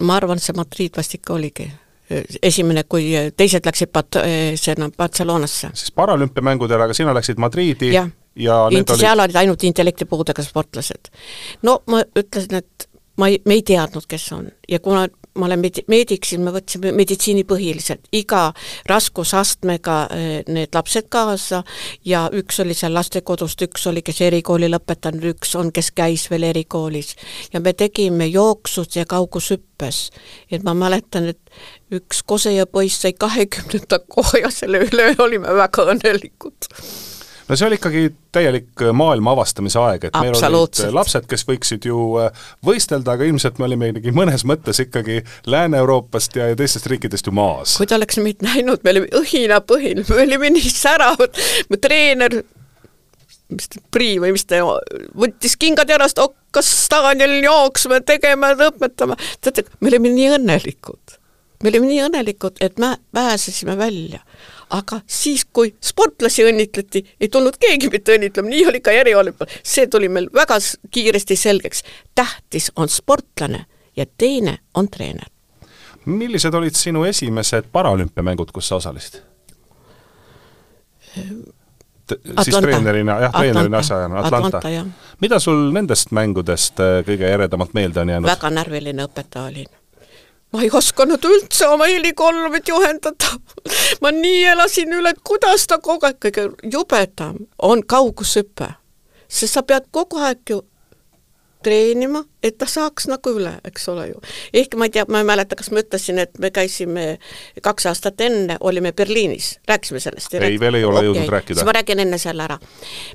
[0.03, 1.71] Ma arvan, see Madrid vast ikka oligi
[2.43, 4.21] esimene, kui teised läksid Bat-,
[4.61, 5.71] sinna Barcelonasse.
[5.75, 11.13] siis paralümpiamängudel, aga sina läksid Madriidi ja, ja need olid seal olid ainult intellektipuudega sportlased.
[11.63, 15.61] no ma ütlesin, et ma ei, me ei teadnud, kes on ja kuna ma olen
[15.61, 18.51] med-, meedik, siis me võtsime meditsiini põhiliselt, iga
[18.91, 21.63] raskusastmega eh, need lapsed kaasa
[22.09, 26.49] ja üks oli seal lastekodust, üks oli, kes erikooli lõpetanud, üks on, kes käis veel
[26.51, 27.15] erikoolis.
[27.53, 30.11] ja me tegime jooksus ja kaugushüppes.
[30.51, 31.41] et ma mäletan, et
[31.93, 36.71] üks Koseja poiss sai kahekümnenda koha ja selle üle olime väga õnnelikud
[37.49, 41.45] no see oli ikkagi täielik äh, maailma avastamise aeg, et meil olid äh, lapsed, kes
[41.49, 46.59] võiksid ju äh, võistelda, aga ilmselt me olime ikkagi mõnes mõttes ikkagi Lääne-Euroopast ja, ja
[46.59, 47.77] teistest riikidest ju maas.
[47.81, 52.43] kui te oleks meid näinud, me olime õhinapõhine, me olime nii säravad, mu treener
[53.53, 54.63] mis ta, Priin või mis ta,
[55.19, 61.19] võttis kingad jalast, hakkas staadionil jooksma, tegema, õpetama, teate, me olime nii õnnelikud.
[61.63, 64.23] me olime nii õnnelikud, et me pääsesime välja
[64.73, 69.51] aga siis, kui sportlasi õnnitleti, ei tulnud keegi mitte õnnitlema, nii oli ka eriolümpial.
[69.63, 70.59] see tuli meil väga
[70.91, 71.83] kiiresti selgeks.
[72.15, 75.29] tähtis on sportlane ja teine on treener.
[76.05, 79.23] millised olid sinu esimesed paralümpiamängud, kus sa osalesid?
[82.43, 84.87] siis treenerina, jah, treenerina asjaajana, Atlanta, Atlanta.
[85.21, 88.31] mida sul nendest mängudest äh, kõige eredamalt meelde on jäänud?
[88.31, 89.82] väga närviline õpetaja olin
[90.53, 93.33] ma ei osanud üldse oma helikolmit juhendada.
[94.01, 98.75] ma nii elasin üle, et kuidas ta kogu aeg, kõige jubedam on kaugushüpe.
[99.29, 100.63] sest sa pead kogu aeg ju
[101.63, 104.23] treenima, et ta saaks nagu üle, eks ole ju.
[104.53, 107.07] ehk ma ei tea, ma ei mäleta, kas ma ütlesin, et me käisime
[107.63, 110.35] kaks aastat enne, olime Berliinis, rääkisime sellest?
[110.35, 111.11] ei, veel ei ole okay.
[111.11, 111.61] jõudnud rääkida.
[111.61, 112.59] siis ma räägin enne selle ära.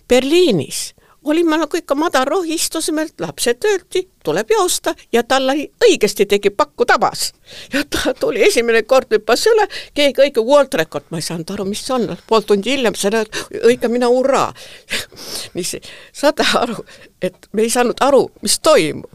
[0.08, 0.94] Berliinis
[1.28, 7.34] olime nagu ikka madalrohi, istusime, lapsed öeldi, tuleb joosta ja talle õigesti tegi pakku tabas.
[7.74, 11.66] ja ta tuli esimene kord hüppas üle, keegi õige world record, ma ei saanud aru,
[11.66, 13.20] mis see on, pool tundi hiljem sain
[13.64, 14.54] õige mina hurraa.
[15.54, 15.82] niiviisi,
[16.14, 16.80] saate aru,
[17.22, 19.12] et me ei saanud aru, mis toimub.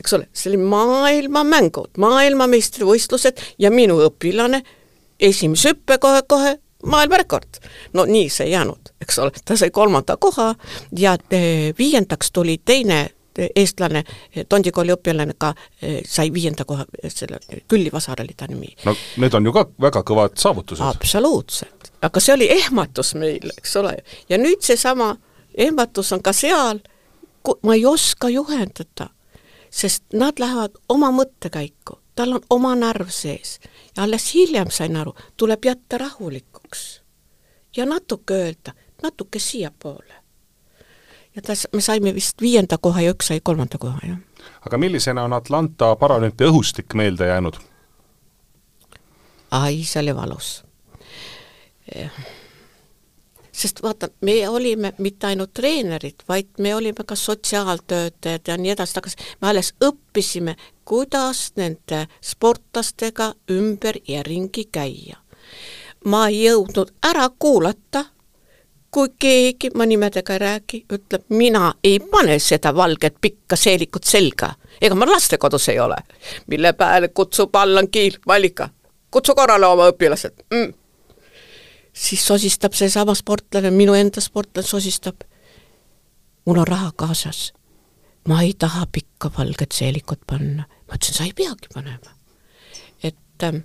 [0.00, 4.62] Eks ole, see oli maailmamängud, maailmameistrivõistlused ja minu õpilane
[5.20, 7.48] esimese hüppe kohe-kohe maailmarekord.
[7.92, 10.54] no nii see ei jäänud, eks ole, ta sai kolmanda koha
[10.98, 13.00] ja eh, viiendaks tuli teine
[13.38, 14.04] eh, eestlane,
[14.36, 15.54] eh, Tondi kooli õpilane ka
[16.06, 17.38] sai viienda koha, selle
[17.68, 18.74] Külli Vasar oli ta nimi.
[18.84, 20.84] no need on ju ka väga kõvad saavutused.
[20.86, 23.96] absoluutselt, aga see oli ehmatus meil, eks ole,
[24.28, 25.16] ja nüüd seesama
[25.54, 26.80] ehmatus on ka seal,
[27.62, 29.10] ma ei oska juhendada,
[29.70, 33.58] sest nad lähevad oma mõttekäiku, tal on oma närv sees
[33.96, 37.02] ja alles hiljem sain aru, tuleb jätta rahulikuks
[37.76, 38.72] ja natuke öelda,
[39.02, 40.14] natuke siiapoole.
[41.36, 44.18] ja ta, me saime vist viienda koha ja üks sai kolmanda koha, jah.
[44.66, 47.56] aga millisena on Atlanta paralümpia õhustik meelde jäänud?
[49.50, 50.64] ai, see oli valus
[53.60, 58.94] sest vaata, me olime mitte ainult treenerid, vaid me olime ka sotsiaaltöötajad ja nii edasi,
[58.94, 65.16] tagasi, me alles õppisime, kuidas nende sportlastega ümber ja ringi käia.
[66.04, 68.04] ma ei jõudnud ära kuulata,
[68.90, 74.54] kui keegi, ma nimedega ei räägi, ütleb, mina ei pane seda valget pikka seelikut selga,
[74.80, 75.96] ega ma lastekodus ei ole,
[76.46, 78.68] mille peale kutsub Allan Kiil, Vallika,
[79.10, 80.46] kutsu korrale oma õpilased.
[80.54, 80.79] Mm
[81.92, 85.24] siis sosistab seesama sportlane, minu enda sportlane sosistab,
[86.44, 87.52] mul on raha kaasas,
[88.28, 90.64] ma ei taha pikka valget seelikut panna.
[90.88, 92.16] ma ütlesin, sa ei peagi panema.
[93.02, 93.56] et ähm,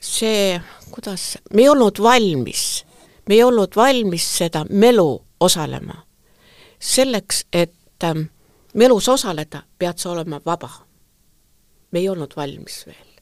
[0.00, 2.84] see, kuidas, me ei olnud valmis,
[3.28, 6.06] me ei olnud valmis seda melu osalema.
[6.78, 8.28] selleks, et ähm,
[8.74, 10.70] melus osaleda, pead sa olema vaba.
[11.90, 13.20] me ei olnud valmis veel.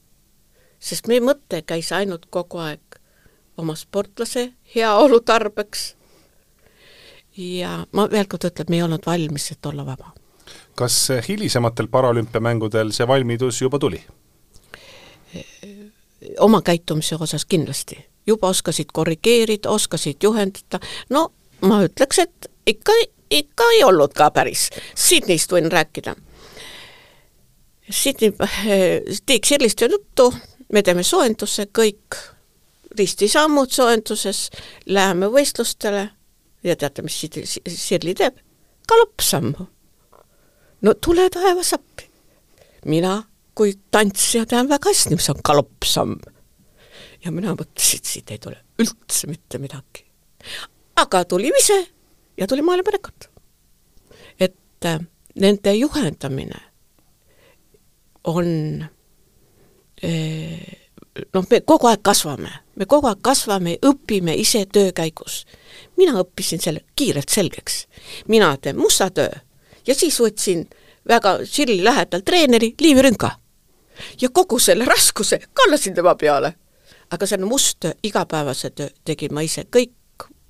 [0.78, 2.97] sest meie mõte käis ainult kogu aeg
[3.58, 5.96] oma sportlase heaolu tarbeks.
[7.36, 10.12] ja ma veel kord ütlen, et me ei olnud valmis, et olla vaba.
[10.74, 14.04] kas hilisematel paralümpiamängudel see valmidus juba tuli?
[16.40, 17.98] oma käitumise osas kindlasti.
[18.26, 22.92] juba oskasid korrigeerida, oskasid juhendada, no ma ütleks, et ikka
[23.30, 26.14] ikka ei olnud ka päris, Sydneyst võin rääkida.
[27.90, 28.32] Sydney,
[29.26, 30.32] Tiik Sirlist juttu,
[30.72, 32.18] me teeme soojenduse kõik,
[32.98, 34.48] ristisammud soojenduses,
[34.86, 36.08] läheme võistlustele
[36.64, 37.18] ja teate, mis
[37.68, 38.38] Sirli teeb?
[38.88, 39.66] galoppsammu.
[40.82, 42.08] no tule taevas appi.
[42.84, 43.22] mina
[43.54, 46.16] kui tantsija tean väga hästi, mis on galoppsamm.
[47.24, 50.06] ja mina mõtlesin, et siit ei tule üldse mitte midagi.
[50.96, 51.78] aga tuli ise
[52.38, 53.28] ja tuli maailmarekord.
[54.40, 55.00] et äh,
[55.34, 56.60] nende juhendamine
[58.24, 58.48] on
[60.04, 60.87] äh,
[61.34, 65.44] noh, me kogu aeg kasvame, me kogu aeg kasvame, õpime ise töö käigus.
[65.96, 67.86] mina õppisin selle kiirelt selgeks.
[68.28, 69.30] mina teen musta töö
[69.86, 70.66] ja siis võtsin
[71.08, 73.30] väga Sirli lähedal treeneri Liivi Rünka.
[74.20, 76.54] ja kogu selle raskuse kallasin tema peale.
[77.10, 79.92] aga on must töö, igapäevase töö tegin ma ise kõik,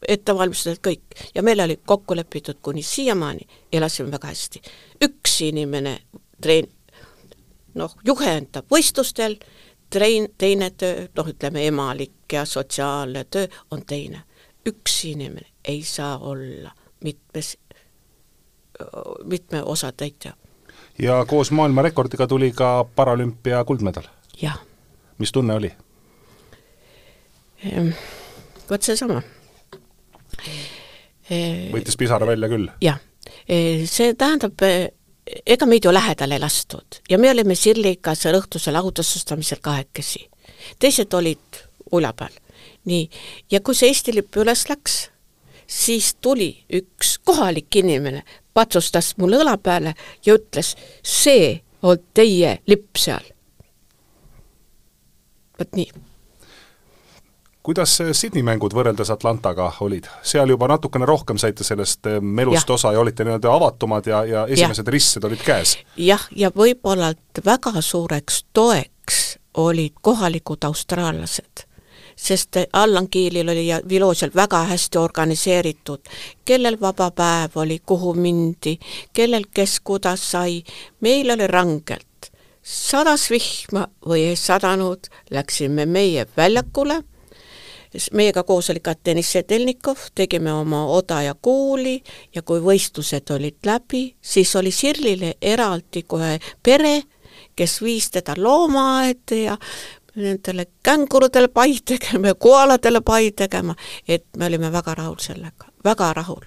[0.09, 4.62] ettevalmistused kõik ja meil oli kokku lepitud kuni siiamaani, elasime väga hästi.
[5.04, 6.00] üks inimene
[6.42, 6.70] treen-,
[7.74, 9.38] noh, juhendab võistlustel
[9.90, 14.22] trein-, teine töö, noh ütleme emalik ja sotsiaalne töö on teine.
[14.68, 16.72] üks inimene ei saa olla
[17.05, 17.59] mitmes,
[19.24, 20.33] mitme osatäitja.
[20.98, 24.05] ja koos maailmarekordiga tuli ka paralümpia kuldmedal?
[24.42, 24.61] jah.
[25.18, 25.72] mis tunne oli?
[27.64, 27.88] Ehm,
[28.70, 29.22] vot seesama.
[31.72, 32.68] võttis pisara välja küll?
[32.81, 33.01] jah,
[33.85, 34.61] see tähendab
[35.47, 40.29] ega meid ju lähedale ei lastud ja me olime Sirliga seal õhtusel autasustamisel kahekesi.
[40.79, 41.62] teised olid
[41.93, 42.35] ulja peal.
[42.85, 43.11] nii,
[43.51, 45.11] ja kui see Eesti lipp üles läks,
[45.67, 48.23] siis tuli üks kohalik inimene,
[48.55, 49.95] patsustas mulle õla peale
[50.27, 53.25] ja ütles, see on teie lipp seal.
[55.59, 56.08] vot nii
[57.68, 60.07] kuidas Sydney mängud võrreldes Atlantaga olid?
[60.24, 62.74] seal juba natukene rohkem saite sellest eh, melust ja.
[62.78, 64.92] osa ja olite nii-öelda avatumad ja, ja esimesed ja.
[64.94, 65.74] ristsed olid käes?
[66.00, 67.11] jah, ja võib-olla
[67.44, 69.18] väga suureks toeks
[69.61, 71.66] olid kohalikud austraallased
[72.16, 76.09] sest Allan Kiilil oli ja Vilosel väga hästi organiseeritud,
[76.44, 78.78] kellel vaba päev oli, kuhu mindi,
[79.12, 80.62] kellel kes kuidas sai,
[81.00, 82.33] meil oli rangelt.
[82.62, 87.02] sadas vihma või ei sadanud, läksime meie väljakule
[88.12, 92.03] meiega koos oli ka Deniss Sedelnikov, tegime oma oda ja kuuli
[92.35, 97.03] ja kui võistlused olid läbi, siis oli Sirlile eraldi kohe pere,
[97.57, 99.57] kes viis teda loomaaeda ja
[100.18, 103.74] nendele kängurudele pai tegema ja koaladele pai tegema,
[104.09, 106.46] et me olime väga rahul sellega, väga rahul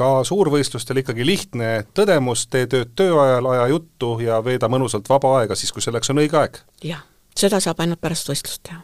[0.00, 5.58] ka suurvõistlustel ikkagi lihtne tõdemus, tee tööd tööajal, aja juttu ja veeda mõnusalt vaba aega
[5.58, 6.62] siis, kui selleks on õige aeg.
[6.84, 7.02] jah,
[7.36, 8.80] seda saab ainult pärast võistlust teha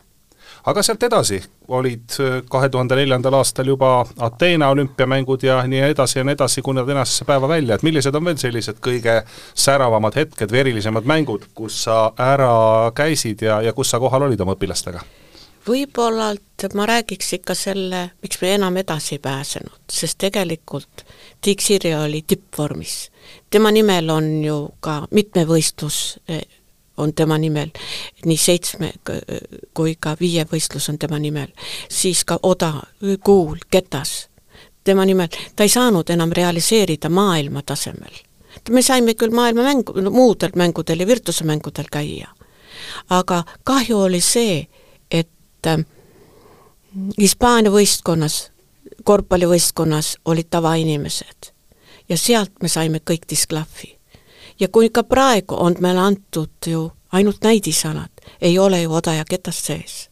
[0.67, 6.19] aga sealt edasi olid äh, kahe tuhande neljandal aastal juba Ateena olümpiamängud ja nii edasi
[6.19, 9.21] ja nii edasi, kuni tänasesse päeva välja, et millised on veel sellised kõige
[9.55, 14.41] säravamad hetked või erilisemad mängud, kus sa ära käisid ja, ja kus sa kohal olid
[14.41, 15.05] oma õpilastega?
[15.67, 16.29] võib-olla
[16.75, 21.03] ma räägiks ikka selle, miks me enam edasi ei pääsenud, sest tegelikult
[21.41, 23.11] Tiik Sirje oli tippvormis.
[23.51, 26.43] tema nimel on ju ka mitmevõistlus eh,
[26.97, 27.71] on tema nimel,
[28.25, 28.93] nii seitsme
[29.75, 31.49] kui ka viie võistlus on tema nimel,
[31.89, 32.73] siis ka Oda,
[33.25, 34.29] Kuul, Ketas,
[34.85, 38.23] tema nimel, ta ei saanud enam realiseerida maailma tasemel.
[38.71, 42.29] me saime küll maailmamängu, muudel mängudel ja virtusemängudel käia,
[43.11, 44.67] aga kahju oli see,
[45.11, 45.85] et äh,
[47.19, 48.51] Hispaania võistkonnas,
[49.05, 51.53] korvpallivõistkonnas olid tavainimesed.
[52.09, 53.96] Ja sealt me saime kõik disklahvi
[54.61, 59.25] ja kui ka praegu on meile antud ju ainult näidisalad, ei ole ju oda ja
[59.25, 60.11] ketast sees.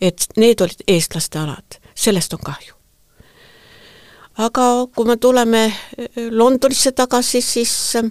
[0.00, 2.74] et need olid eestlaste alad, sellest on kahju.
[4.38, 5.74] aga kui me tuleme äh,
[6.30, 8.10] Londonisse tagasi, siis äh,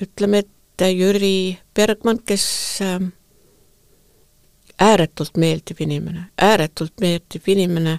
[0.00, 0.48] ütleme, et
[0.82, 3.12] Jüri Bergmann, kes äh,
[4.78, 7.98] ääretult meeldiv inimene, ääretult meeldiv inimene,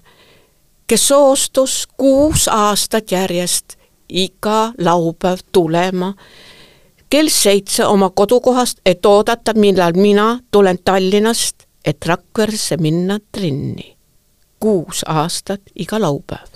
[0.87, 3.77] kes soostus kuus aastat järjest
[4.09, 6.13] iga laupäev tulema
[7.13, 13.97] kell seitse oma kodukohast, et oodata, millal mina tulen Tallinnast, et Rakveresse minna trenni.
[14.59, 16.49] kuus aastat iga laupäev.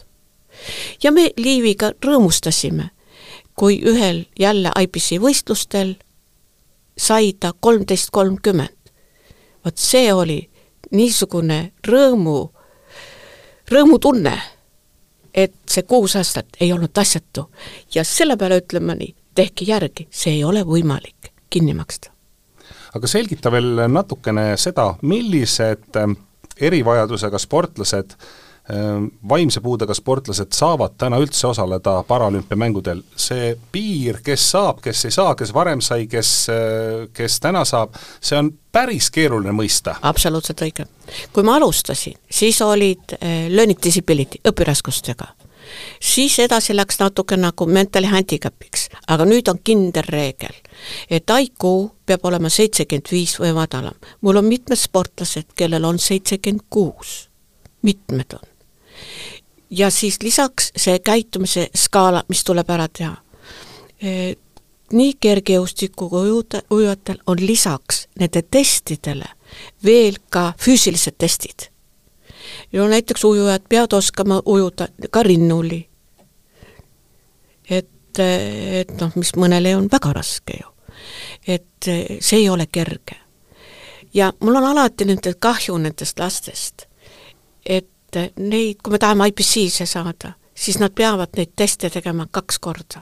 [1.03, 2.89] ja me Liiviga rõõmustasime,
[3.55, 5.95] kui ühel jälle IPC võistlustel
[6.97, 8.77] sai ta kolmteist kolmkümmend.
[9.65, 10.49] vot see oli
[10.91, 12.49] niisugune rõõmu,
[13.71, 14.56] rõõmutunne
[15.37, 17.47] et see kuus aastat ei olnud asjatu
[17.95, 22.09] ja selle peale ütlen ma nii, tehke järgi, see ei ole võimalik kinni maksta.
[22.95, 26.17] aga selgita veel natukene seda, millised ähm,
[26.57, 28.46] erivajadusega sportlased Ehm,
[29.29, 35.35] vaimse puudega sportlased saavad täna üldse osaleda paralümpiamängudel, see piir, kes saab, kes ei saa,
[35.39, 36.31] kes varem sai, kes,
[37.15, 39.95] kes täna saab, see on päris keeruline mõista.
[40.01, 40.85] absoluutselt õige.
[41.33, 45.27] kui ma alustasin, siis olid äh, learning disability, õpiraskustega.
[46.01, 50.59] siis edasi läks natuke nagu mental handicap'iks, aga nüüd on kindel reegel,
[51.09, 51.71] et IQ
[52.05, 53.95] peab olema seitsekümmend viis või madalam.
[54.21, 57.29] mul on mitmed sportlased, kellel on seitsekümmend kuus,
[57.81, 58.46] mitmed on
[59.69, 63.15] ja siis lisaks see käitumise skaala, mis tuleb ära teha.
[64.93, 69.25] Nii kergejõustiku kui ujuta, ujujatel on lisaks nende testidele
[69.83, 71.69] veel ka füüsilised testid.
[72.73, 75.89] no näiteks ujujad peavad oskama ujuda ka rinnuli.
[77.69, 80.67] et, et noh, mis mõnele on väga raske ju.
[81.47, 83.15] et see ei ole kerge.
[84.13, 86.85] ja mul on alati nende kahju nendest lastest,
[87.65, 87.89] et
[88.23, 93.01] et neid, kui me tahame IPC-se saada, siis nad peavad neid teste tegema kaks korda.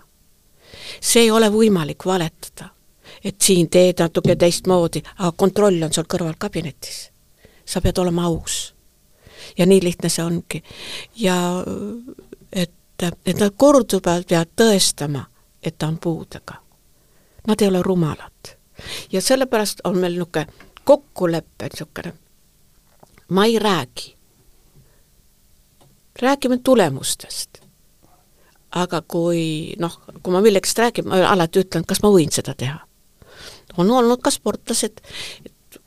[1.02, 2.70] see ei ole võimalik valetada,
[3.24, 7.12] et siin teed natuke teistmoodi, aga kontroll on sul kõrval kabinetis.
[7.66, 8.76] sa pead olema aus.
[9.58, 10.64] ja nii lihtne see ongi.
[11.16, 11.64] ja
[12.52, 12.74] et,
[13.26, 15.26] et nad korduvalt peavad tõestama,
[15.64, 16.62] et ta on puudega.
[17.48, 18.58] Nad ei ole rumalad.
[19.12, 20.48] ja sellepärast on meil niisugune
[20.84, 22.14] kokkulepe niisugune,
[23.30, 24.15] ma ei räägi
[26.22, 27.50] räägime tulemustest.
[28.76, 32.80] aga kui noh, kui ma millegist räägin, ma alati ütlen, kas ma võin seda teha.
[33.78, 35.02] on olnud ka sportlased,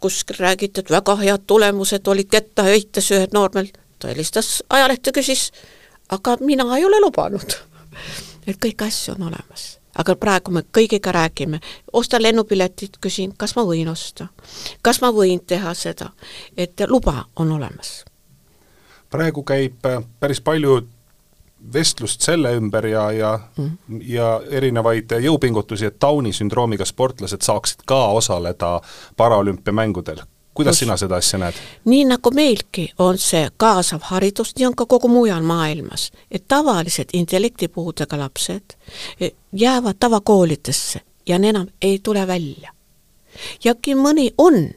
[0.01, 5.51] kuskil räägiti, et väga head tulemused olid kettaheites ühed noormel, ta helistas ajalehte, küsis,
[6.09, 7.59] aga mina ei ole lubanud.
[8.47, 11.59] et kõiki asju on olemas aga praegu me kõigiga räägime,
[11.93, 14.29] ostan lennupiletit, küsin, kas ma võin osta,
[14.83, 16.13] kas ma võin teha seda,
[16.57, 18.05] et luba on olemas
[19.11, 20.81] praegu käib äh, päris palju
[21.73, 24.01] vestlust selle ümber ja, ja mm.
[24.01, 28.81] ja erinevaid jõupingutusi, et Downi sündroomiga sportlased saaksid ka osaleda
[29.17, 30.21] paraolümpiamängudel.
[30.55, 30.79] kuidas Just.
[30.81, 31.55] sina seda asja näed?
[31.85, 37.09] nii nagu meilgi on see kaasav haridus, nii on ka kogu mujal maailmas, et tavalised
[37.13, 38.77] intellektipuudega lapsed
[39.21, 42.73] e, jäävad tavakoolidesse ja enam ei tule välja.
[43.65, 44.71] ja kui mõni on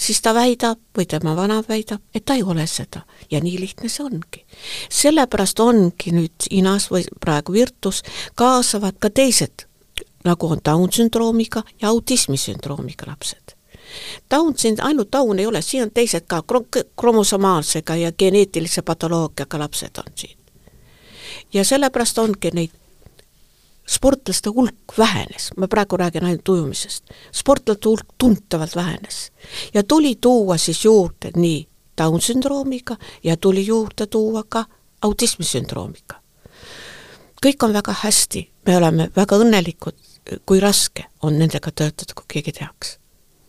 [0.00, 3.02] siis ta väidab või tema vana väidab, et ta ei ole seda.
[3.30, 4.44] ja nii lihtne see ongi.
[4.88, 8.02] sellepärast ongi nüüd Hinas või praegu Virtus
[8.34, 9.66] kaasavad ka teised,
[10.24, 13.54] nagu on Down sündroomiga ja autismisündroomiga lapsed.
[14.30, 16.42] Down sind-, ainult Down ei ole, siin on teised ka,
[16.96, 20.36] kromosomaalsega ja geneetilise patoloogiaga lapsed on siin.
[21.52, 22.79] ja sellepärast ongi neid
[23.90, 29.32] sportlaste hulk vähenes, ma praegu räägin ainult ujumisest, sportlaste hulk tuntavalt vähenes.
[29.74, 34.64] ja tuli tuua siis juurde nii Down sündroomiga ja tuli juurde tuua ka
[35.02, 36.14] autismisündroomiga.
[37.46, 39.96] kõik on väga hästi, me oleme väga õnnelikud,
[40.46, 42.98] kui raske on nendega töötada, kui keegi tehakse.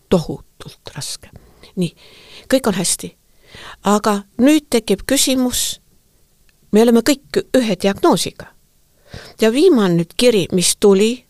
[0.10, 1.30] tohutult raske.
[1.76, 1.96] nii,
[2.54, 3.18] kõik on hästi.
[3.84, 5.82] aga nüüd tekib küsimus,
[6.72, 8.48] me oleme kõik ühe diagnoosiga
[9.42, 11.26] ja viimane nüüd kiri, mis tuli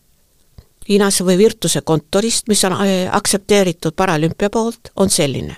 [0.88, 5.56] Hiinase või Virtuse kontorist, mis on äh, aktsepteeritud Paralümpia poolt, on selline.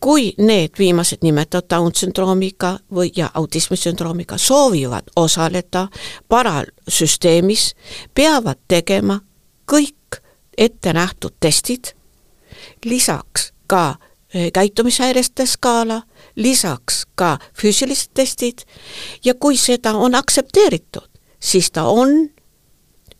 [0.00, 5.88] kui need viimased nimetatud Down sündroomiga või, ja autismisündroomiga soovivad osaleda
[6.28, 7.74] paralsüsteemis,
[8.14, 9.20] peavad tegema
[9.72, 10.20] kõik
[10.58, 11.94] ette nähtud testid,
[12.84, 16.02] lisaks ka äh, käitumishäireste skaala,
[16.36, 18.66] lisaks ka füüsilised testid
[19.24, 21.08] ja kui seda on aktsepteeritud,
[21.40, 22.30] siis ta on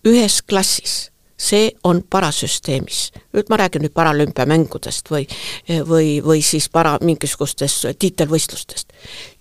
[0.07, 3.12] ühes klassis see on parasüsteemis.
[3.33, 5.28] nüüd ma räägin nüüd paralümpiamängudest või,
[5.88, 8.92] või, või siis para mingisugustest tiitelvõistlustest.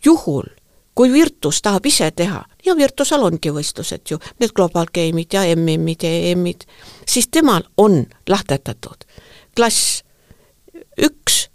[0.05, 0.43] juhul,
[0.95, 6.03] kui Virtus tahab ise teha, ja Virtusel ongi võistlused ju, need Global Game'id ja MM-id
[6.03, 6.67] ja EM-id,
[7.05, 9.05] siis temal on lahtetatud
[9.55, 10.03] klass
[11.01, 11.47] üks,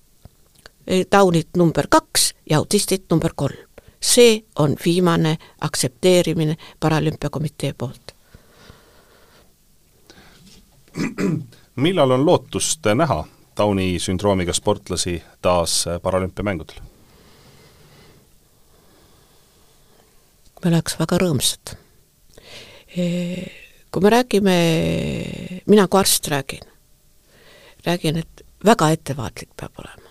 [1.10, 3.71] taunid number kaks ja autistid number kolm
[4.02, 8.14] see on viimane aktsepteerimine Paralümpiakomitee poolt.
[11.76, 13.24] millal on lootust näha
[13.56, 16.92] Downi sündroomiga sportlasi taas paralümpiamängudel?
[20.64, 21.74] me oleks väga rõõmsad.
[23.92, 24.54] Kui me räägime,
[25.66, 26.64] mina kui arst räägin,
[27.86, 30.08] räägin, et väga ettevaatlik peab olema.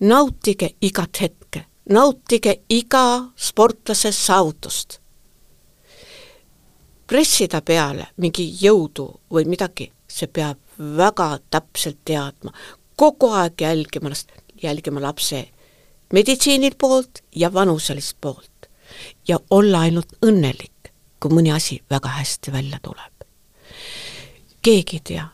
[0.00, 5.00] nautige igat hetke, nautige iga sportlase saavutust.
[7.06, 12.52] pressida peale mingi jõudu või midagi, see peab väga täpselt teadma,
[12.96, 14.10] kogu aeg jälgima,
[14.62, 15.48] jälgima lapse
[16.12, 18.50] meditsiinil poolt ja vanuselist poolt.
[19.28, 23.24] ja olla ainult õnnelik, kui mõni asi väga hästi välja tuleb.
[24.62, 25.28] keegi ei tea,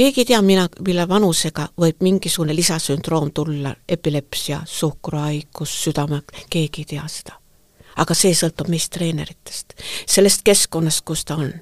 [0.00, 6.88] keegi ei tea, mina, mille vanusega võib mingisugune lisasündroom tulla, epilepsia, suhkruhaigus, südame, keegi ei
[6.94, 7.36] tea seda.
[8.00, 9.74] aga see sõltub meist treeneritest,
[10.08, 11.52] sellest keskkonnast, kus ta on.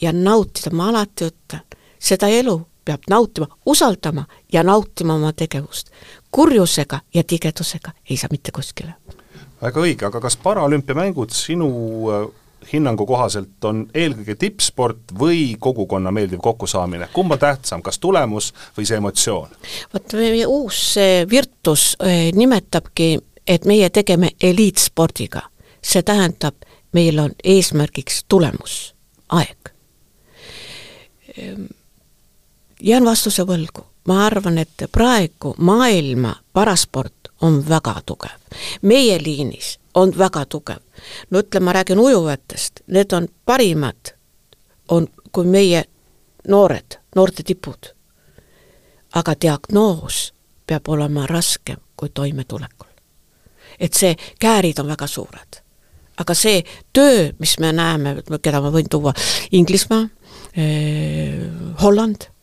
[0.00, 1.64] ja nautida, ma alati ütlen,
[1.98, 5.90] seda elu peab nautima, usaldama ja nautima oma tegevust.
[6.30, 8.94] kurjusega ja tigedusega ei saa mitte kuskile.
[9.62, 11.72] väga õige, aga kas paralümpiamängud sinu
[12.72, 18.86] hinnangu kohaselt on eelkõige tippsport või kogukonna meeldiv kokkusaamine, kumb on tähtsam, kas tulemus või
[18.88, 19.48] see emotsioon?
[19.94, 20.94] vot meie uus
[21.30, 25.42] Virtus äh, nimetabki, et meie tegeme eliitspordiga.
[25.82, 26.54] see tähendab,
[26.92, 28.94] meil on eesmärgiks tulemus,
[29.28, 29.72] aeg
[31.36, 31.64] ehm,
[32.82, 33.86] jään vastuse võlgu.
[34.06, 38.38] ma arvan, et praegu maailma parasport on väga tugev.
[38.82, 40.82] meie liinis on väga tugev.
[41.30, 44.14] no ütle, ma räägin ujujatest, need on parimad,
[44.88, 45.84] on kui meie
[46.48, 47.94] noored, noorte tipud.
[49.14, 50.34] aga diagnoos
[50.66, 52.92] peab olema raskem kui toimetulekul.
[53.80, 55.62] et see, käärid on väga suured.
[56.16, 59.12] aga see töö, mis me näeme, keda ma võin tuua,
[59.52, 60.08] Inglismaa
[60.56, 61.50] eh,,
[61.82, 62.38] Holland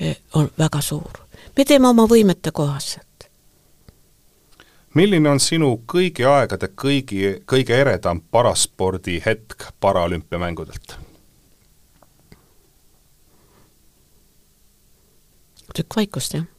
[0.00, 1.10] Eh, on väga suur.
[1.56, 3.13] me teeme oma võimete kohaselt.
[4.94, 10.98] Milline on sinu kõigi aegade kõigi, kõige eredam paraspordi hetk paralümpiamängudelt?
[15.74, 16.53] tükk vaikust, jah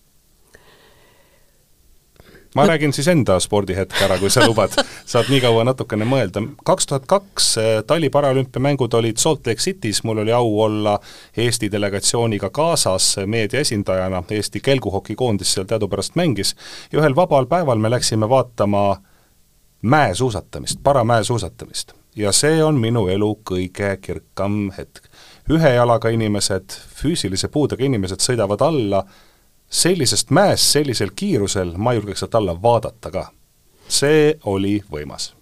[2.56, 4.74] ma räägin siis enda spordihetke ära, kui sa lubad,
[5.06, 6.42] saad nii kaua natukene mõelda.
[6.66, 11.00] kaks tuhat kaks eh, Tali paralümpiamängud olid Salt Lake City's, mul oli au olla
[11.38, 16.56] Eesti delegatsiooniga kaasas meedia esindajana, Eesti kelguhokikoondis seal teadupärast mängis,
[16.92, 19.02] ja ühel vabal päeval me läksime vaatama
[19.82, 21.94] mäesuusatamist, paramäesuusatamist.
[22.16, 25.12] ja see on minu elu kõige kirkam hetk.
[25.52, 26.72] ühe jalaga inimesed,
[27.04, 29.04] füüsilise puudega inimesed sõidavad alla
[29.70, 33.32] sellisest mäest sellisel kiirusel ma julgeks sealt alla vaadata ka.
[33.88, 35.34] see oli võimas.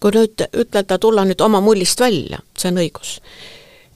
[0.00, 3.20] kui nüüd ütelda, tulla nüüd oma mullist välja, see on õigus.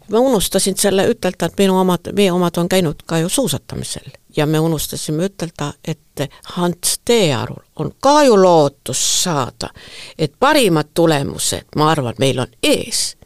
[0.08, 4.46] ma unustasin selle ütelda, et minu omad, meie omad on käinud ka ju suusatamisel ja
[4.46, 9.70] me unustasime ütelda, et Hans Teearul on ka ju lootus saada,
[10.18, 13.16] et parimad tulemused, ma arvan, meil on ees.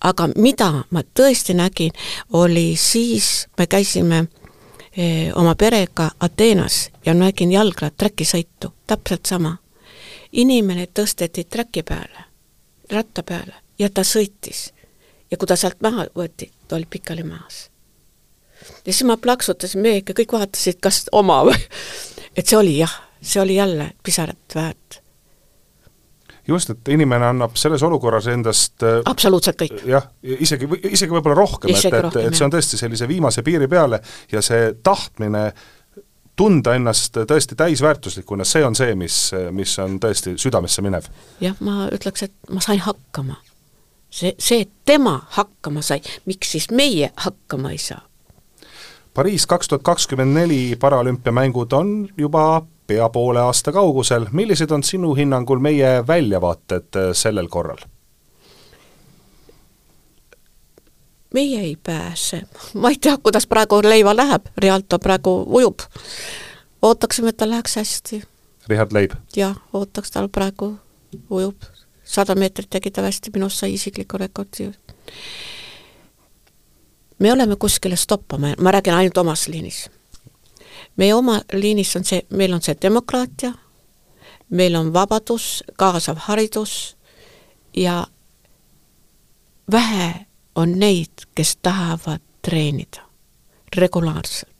[0.00, 1.92] aga mida ma tõesti nägin,
[2.32, 4.45] oli siis, me käisime Eh,
[5.34, 9.56] oma perega Ateenas ja nägin jalgra träkisõitu, täpselt sama.
[10.32, 12.24] inimene tõsteti träki peale,
[12.90, 14.72] ratta peale ja ta sõitis.
[15.30, 17.70] ja kui ta sealt maha võeti, ta oli pikali maas.
[18.86, 21.58] ja siis ma plaksutasin meiega, kõik vaatasid, kas oma või
[22.36, 25.02] et see oli jah, see oli jälle pisarat väärt
[26.48, 29.80] just, et inimene annab selles olukorras endast äh, absoluutselt kõik.
[29.88, 34.00] jah, isegi, isegi võib-olla rohkem, et, et, et see on tõesti sellise viimase piiri peale
[34.32, 35.48] ja see tahtmine
[36.36, 39.18] tunda ennast tõesti täisväärtuslikuna, see on see, mis,
[39.56, 41.08] mis on tõesti südamesse minev.
[41.40, 43.38] jah, ma ütleks, et ma sain hakkama.
[44.10, 48.02] see, see, et tema hakkama sai, miks siis meie hakkama ei saa?
[49.16, 55.14] Pariis kaks tuhat kakskümmend neli paralümpiamängud on juba pea poole aasta kaugusel, millised on sinu
[55.14, 57.78] hinnangul meie väljavaated äh, sellel korral?
[61.34, 62.42] meie ei pääse,
[62.80, 65.80] ma ei tea, kuidas praegu Leiva läheb, Rialto praegu ujub.
[66.82, 68.22] ootaksime, et tal läheks hästi.
[68.68, 69.12] Richard Leib?
[69.36, 70.76] jah, ootaks, tal praegu
[71.30, 71.68] ujub,
[72.04, 74.70] sada meetrit tegi ta hästi, minust sai isikliku rekordi.
[77.18, 79.90] me oleme kuskile stoppama, ma räägin ainult omas liinis
[80.96, 83.52] meie oma liinis on see, meil on see demokraatia,
[84.50, 86.96] meil on vabadus, kaasav haridus
[87.76, 88.06] ja
[89.72, 93.02] vähe on neid, kes tahavad treenida
[93.76, 94.52] regulaarselt.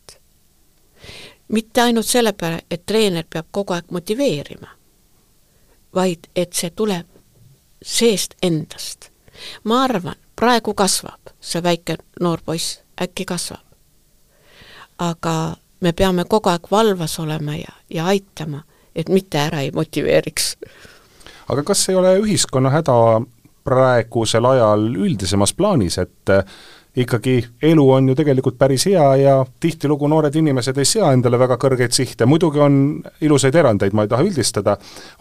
[1.49, 4.69] mitte ainult sellepärast, et treener peab kogu aeg motiveerima,
[5.95, 7.07] vaid et see tuleb
[7.83, 9.11] seest endast.
[9.65, 13.65] ma arvan, praegu kasvab see väike noor poiss, äkki kasvab.
[14.99, 15.57] aga
[15.87, 18.65] me peame kogu aeg valvas olema ja, ja aitama,
[18.95, 20.57] et mitte ära ei motiveeriks.
[21.49, 22.97] aga kas ei ole ühiskonna häda
[23.67, 26.43] praegusel ajal üldisemas plaanis, et äh,
[26.97, 27.37] ikkagi
[27.69, 31.93] elu on ju tegelikult päris hea ja tihtilugu noored inimesed ei sea endale väga kõrgeid
[31.93, 32.79] sihte, muidugi on
[33.27, 34.77] ilusaid erandeid, ma ei taha üldistada,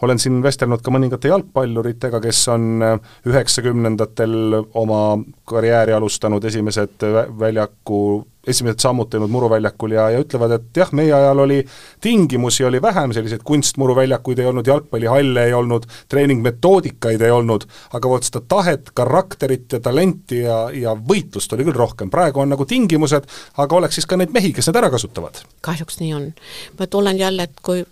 [0.06, 2.96] olen siin vestelnud ka mõningate jalgpalluritega, kes on äh,
[3.28, 5.02] üheksakümnendatel oma
[5.46, 7.06] karjääri alustanud, esimesed
[7.38, 8.00] väljaku
[8.46, 11.58] esimesed sammud teinud muruväljakul ja, ja ütlevad, et jah, meie ajal oli
[12.02, 17.66] tingimusi oli vähem, selliseid kunstmuruväljakuid ei olnud, jalgpallihalle ei olnud, treeningmetoodikaid ei olnud,
[17.98, 22.54] aga vot seda tahet, karakterit ja talenti ja, ja võitlust oli küll rohkem, praegu on
[22.54, 23.26] nagu tingimused,
[23.56, 25.42] aga oleks siis ka neid mehi, kes need ära kasutavad?
[25.66, 26.30] kahjuks nii on.
[26.78, 27.84] ma tulen jälle, et kui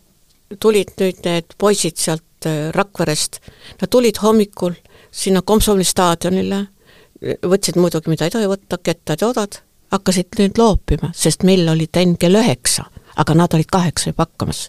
[0.61, 3.41] tulid nüüd need poisid sealt äh, Rakverest,
[3.81, 4.77] nad tulid hommikul
[5.15, 6.65] sinna Komsomoli staadionile,
[7.47, 9.61] võtsid muidugi, mida ei tohi võtta, kettad ja odad,
[9.95, 12.87] hakkasid nüüd loopima, sest meil oli trenn kell üheksa,
[13.21, 14.69] aga nad olid kaheksa juba hakkamas.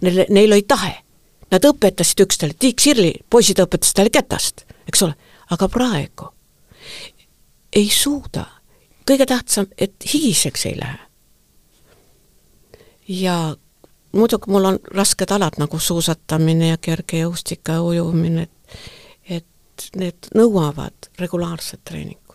[0.00, 0.94] Neil, neil oli tahe,
[1.52, 5.16] nad õpetasid üksteisele, Tiik Sirli, poisid õpetasid talle ketast, eks ole,
[5.54, 6.32] aga praegu
[7.76, 8.46] ei suuda,
[9.08, 10.98] kõige tähtsam, et higiseks ei lähe.
[13.08, 13.56] ja
[14.12, 18.80] muidugi mul on rasked alad nagu suusatamine ja kergejõustik ja ujumine, et,
[19.28, 22.27] et need nõuavad regulaarset treeningut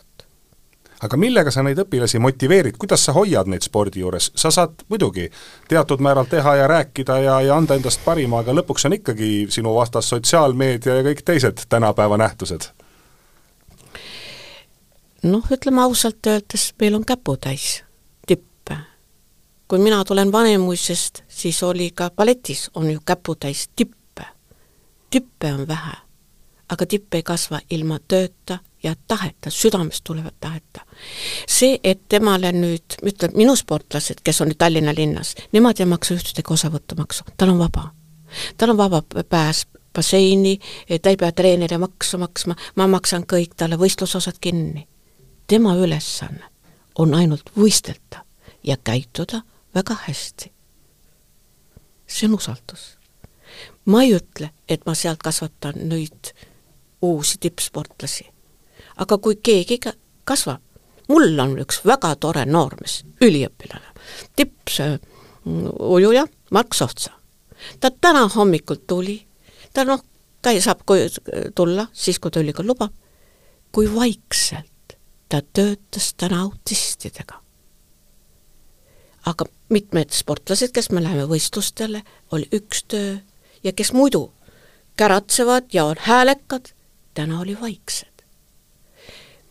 [1.03, 5.29] aga millega sa neid õpilasi motiveerid, kuidas sa hoiad neid spordi juures, sa saad muidugi
[5.71, 9.75] teatud määral teha ja rääkida ja, ja anda endast parima, aga lõpuks on ikkagi sinu
[9.75, 12.71] vastas sotsiaalmeedia ja kõik teised tänapäeva nähtused?
[15.23, 17.83] noh, ütleme ausalt öeldes, meil on käputäis
[18.27, 18.77] tippe.
[19.67, 24.25] kui mina tulen Vanemuisest, siis oli ka balletis on ju käputäis tippe.
[25.09, 25.95] tippe on vähe,
[26.69, 30.81] aga tipp ei kasva ilma tööta ja taheta, südamest tulevat taheta.
[31.47, 36.15] see, et temale nüüd, ütleme minu sportlased, kes on nüüd Tallinna linnas, nemad ei maksa
[36.15, 37.91] ühtegi osavõtumaksu, tal on vaba.
[38.57, 40.59] tal on vaba pääs basseini,
[41.01, 44.87] ta ei pea treeneri maksu maksma, ma maksan kõik talle võistlusosad kinni.
[45.47, 46.49] tema ülesanne
[46.95, 48.25] on ainult võistelda
[48.63, 49.41] ja käituda
[49.75, 50.51] väga hästi.
[52.07, 52.97] see on usaldus.
[53.85, 56.35] ma ei ütle, et ma sealt kasvatan nüüd
[57.01, 58.32] uusi tippsportlasi
[58.97, 59.79] aga kui keegi
[60.23, 60.61] kasvab,
[61.09, 63.93] mul on üks väga tore noormees, üliõpilane,
[64.35, 64.79] tipps
[65.45, 67.11] ujuja Mark Sohtsa.
[67.79, 69.25] ta täna hommikul tuli,
[69.73, 70.03] ta noh,
[70.41, 71.09] ta ei saab koju
[71.55, 72.93] tulla siis, kui ta ülikool lubab,
[73.71, 74.97] kui vaikselt
[75.29, 77.41] ta töötas täna autistidega.
[79.25, 83.17] aga mitmed sportlased, kes me läheme võistlustele, oli üks töö
[83.63, 84.33] ja kes muidu
[84.97, 86.73] käratsevad ja on häälekad,
[87.13, 88.12] täna oli vaiksed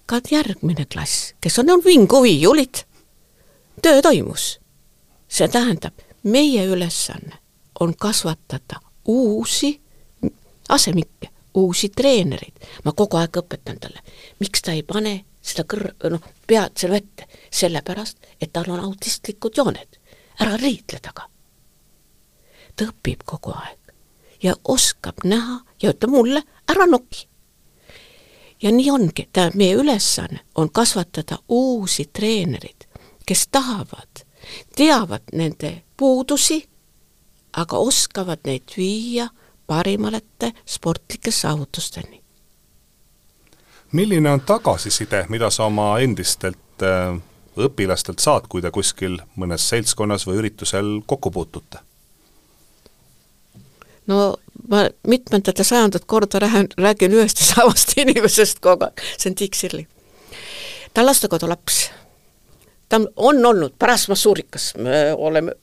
[0.07, 2.85] ka järgmine klass, kes on, on vinguviiulid,
[3.83, 4.59] töö toimus.
[5.29, 7.39] see tähendab, meie ülesanne
[7.81, 9.81] on kasvatada uusi
[10.69, 12.55] asemikke, uusi treenereid.
[12.85, 14.01] ma kogu aeg õpetan talle,
[14.41, 19.57] miks ta ei pane seda kõr-, noh, pead selle vette, sellepärast, et tal on autistlikud
[19.57, 19.99] jooned,
[20.41, 21.29] ära riidle taga.
[22.77, 23.79] ta õpib kogu aeg
[24.43, 27.29] ja oskab näha ja ütleb mulle, ära noki
[28.63, 32.87] ja nii ongi, tähendab, meie ülesanne on kasvatada uusi treenereid,
[33.27, 34.25] kes tahavad,
[34.77, 36.69] teavad nende puudusi,
[37.53, 39.29] aga oskavad neid viia
[39.67, 42.23] parimalete sportlike saavutusteni.
[43.93, 47.21] milline on tagasiside, mida sa oma endistelt äh,
[47.57, 51.79] õpilastelt saad, kui te kuskil mõnes seltskonnas või üritusel kokku puutute?
[54.07, 54.37] no
[54.69, 59.39] ma mitmendat ja sajandat korda räägin, räägin ühest ja samast inimesest kogu aeg, see on
[59.39, 59.87] Tiik Sirli.
[60.95, 61.91] ta on lastekodu laps.
[62.89, 65.57] ta on olnud pärast massuurikas, me oleme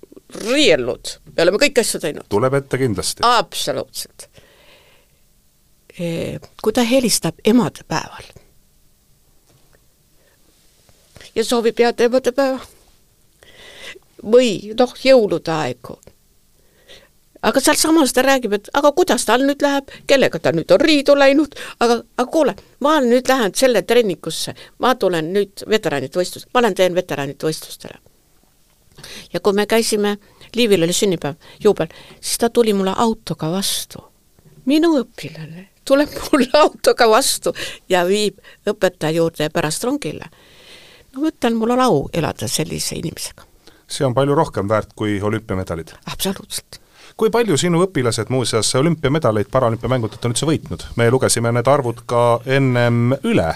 [0.49, 2.27] riielnud, me oleme kõiki asju teinud.
[2.29, 3.23] tuleb ette kindlasti.
[3.25, 4.29] absoluutselt.
[5.99, 8.29] E, kui ta helistab emadepäeval
[11.35, 12.59] ja soovib head emadepäeva
[14.23, 15.99] või noh, jõulude aegu
[17.41, 21.15] aga sealsamas ta räägib, et aga kuidas tal nüüd läheb, kellega ta nüüd on riidu
[21.17, 26.63] läinud, aga, aga kuule, ma nüüd lähen selle trennikusse, ma tulen nüüd veteranide võistlust, ma
[26.63, 27.99] lähen teen veteranide võistlustele.
[29.33, 30.17] ja kui me käisime,
[30.55, 31.87] Liivil oli sünnipäev, juubel,
[32.19, 33.99] siis ta tuli mulle autoga vastu.
[34.65, 37.53] minu õpilane tuleb mulle autoga vastu
[37.89, 38.37] ja viib
[38.67, 40.29] õpetaja juurde ja pärast rongile.
[41.13, 43.47] no ma ütlen, mul on au elada sellise inimesega.
[43.87, 45.95] see on palju rohkem väärt kui olümpiamedalid.
[46.05, 46.81] absoluutselt
[47.17, 50.85] kui palju sinu õpilased muuseas olümpiamedaleid paralümpiamängudelt on üldse võitnud?
[50.95, 53.49] me lugesime need arvud ka ennem üle.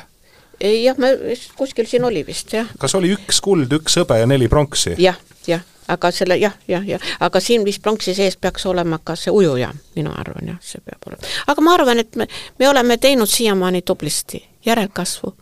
[0.62, 1.14] ei jah, me
[1.58, 2.70] kuskil siin oli vist, jah.
[2.80, 5.14] kas oli üks kuld, üks hõbe ja neli pronksi ja,?
[5.14, 9.16] jah, jah, aga selle jah, jah, jah, aga siin vist pronksi sees peaks olema ka
[9.20, 11.34] see ujuja, mina arvan jah, see peab olema.
[11.48, 12.28] aga ma arvan, et me,
[12.60, 15.34] me oleme teinud siiamaani tublisti järelkasvu.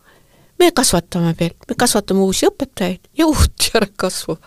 [0.58, 4.38] me kasvatame veel, me kasvatame uusi õpetajaid ja uut järelkasvu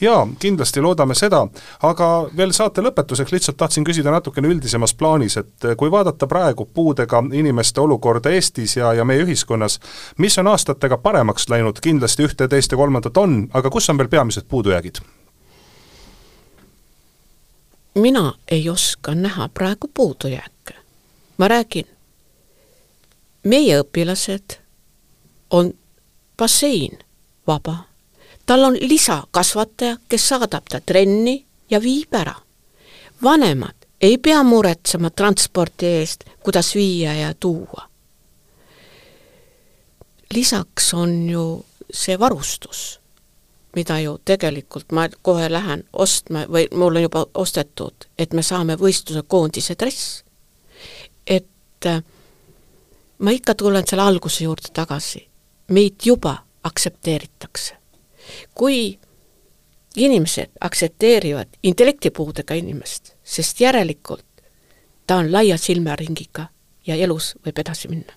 [0.00, 1.46] jaa, kindlasti loodame seda,
[1.82, 7.22] aga veel saate lõpetuseks lihtsalt tahtsin küsida natukene üldisemas plaanis, et kui vaadata praegu puudega
[7.32, 9.80] inimeste olukorda Eestis ja, ja meie ühiskonnas,
[10.18, 14.12] mis on aastatega paremaks läinud, kindlasti ühte, teist ja kolmandat on, aga kus on veel
[14.12, 15.04] peamised puudujäägid?
[17.96, 20.74] mina ei oska näha praegu puudujääke.
[21.38, 21.86] ma räägin,
[23.44, 24.58] meie õpilased
[25.50, 25.72] on
[26.36, 26.98] bassein
[27.46, 27.85] vaba
[28.46, 32.34] tal on lisakasvataja, kes saadab ta trenni ja viib ära.
[33.22, 37.88] vanemad ei pea muretsema transpordi eest, kuidas viia ja tuua.
[40.34, 43.00] lisaks on ju see varustus,
[43.76, 48.76] mida ju tegelikult ma kohe lähen ostma või mul on juba ostetud, et me saame
[48.76, 50.24] võistluse koondise dress.
[51.26, 52.02] et äh,
[53.18, 55.28] ma ikka tulen selle alguse juurde tagasi,
[55.68, 57.85] meid juba aktsepteeritakse
[58.54, 58.98] kui
[59.96, 64.24] inimesed aktsepteerivad intellektipuudega inimest, sest järelikult
[65.06, 66.48] ta on laia silmaringiga
[66.86, 68.12] ja elus võib edasi minna.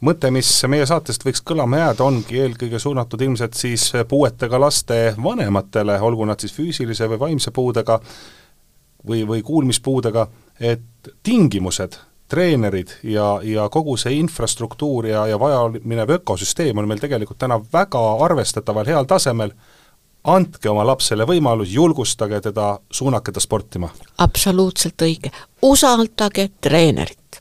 [0.00, 6.00] mõte, mis meie saatest võiks kõlama jääda, ongi eelkõige suunatud ilmselt siis puuetega laste vanematele,
[6.00, 7.98] olgu nad siis füüsilise või vaimse puudega
[9.08, 10.28] või, või kuulmispuudega,
[10.60, 11.98] et tingimused
[12.28, 18.02] treenerid ja, ja kogu see infrastruktuur ja, ja vajaminev ökosüsteem on meil tegelikult täna väga
[18.24, 19.52] arvestataval heal tasemel,
[20.24, 23.88] andke oma lapsele võimalus, julgustage teda, suunake ta sportima.
[24.18, 27.40] absoluutselt õige, usaldage treenerit.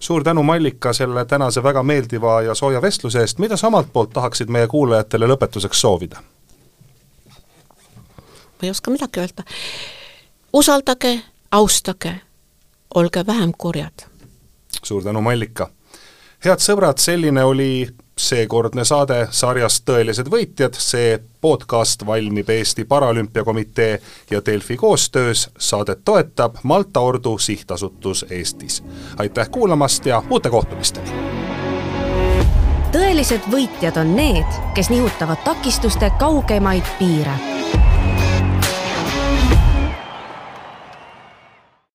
[0.00, 4.12] suur tänu, Mallika, selle tänase väga meeldiva ja sooja vestluse eest, mida sa omalt poolt
[4.12, 6.22] tahaksid meie kuulajatele lõpetuseks soovida?
[8.58, 9.42] ma ei oska midagi öelda.
[10.52, 12.20] usaldage, austage
[12.94, 14.06] olge vähem kurjad.
[14.82, 15.70] suur tänu, Mallika!
[16.44, 24.40] head sõbrad, selline oli seekordne saade sarjast Tõelised võitjad, see podcast valmib Eesti Paralümpiakomitee ja
[24.46, 28.82] Delfi koostöös, saadet toetab Malta Ordu Sihtasutus Eestis.
[29.16, 31.10] aitäh kuulamast ja uute kohtumisteni!
[32.92, 37.34] tõelised võitjad on need, kes nihutavad takistuste kaugemaid piire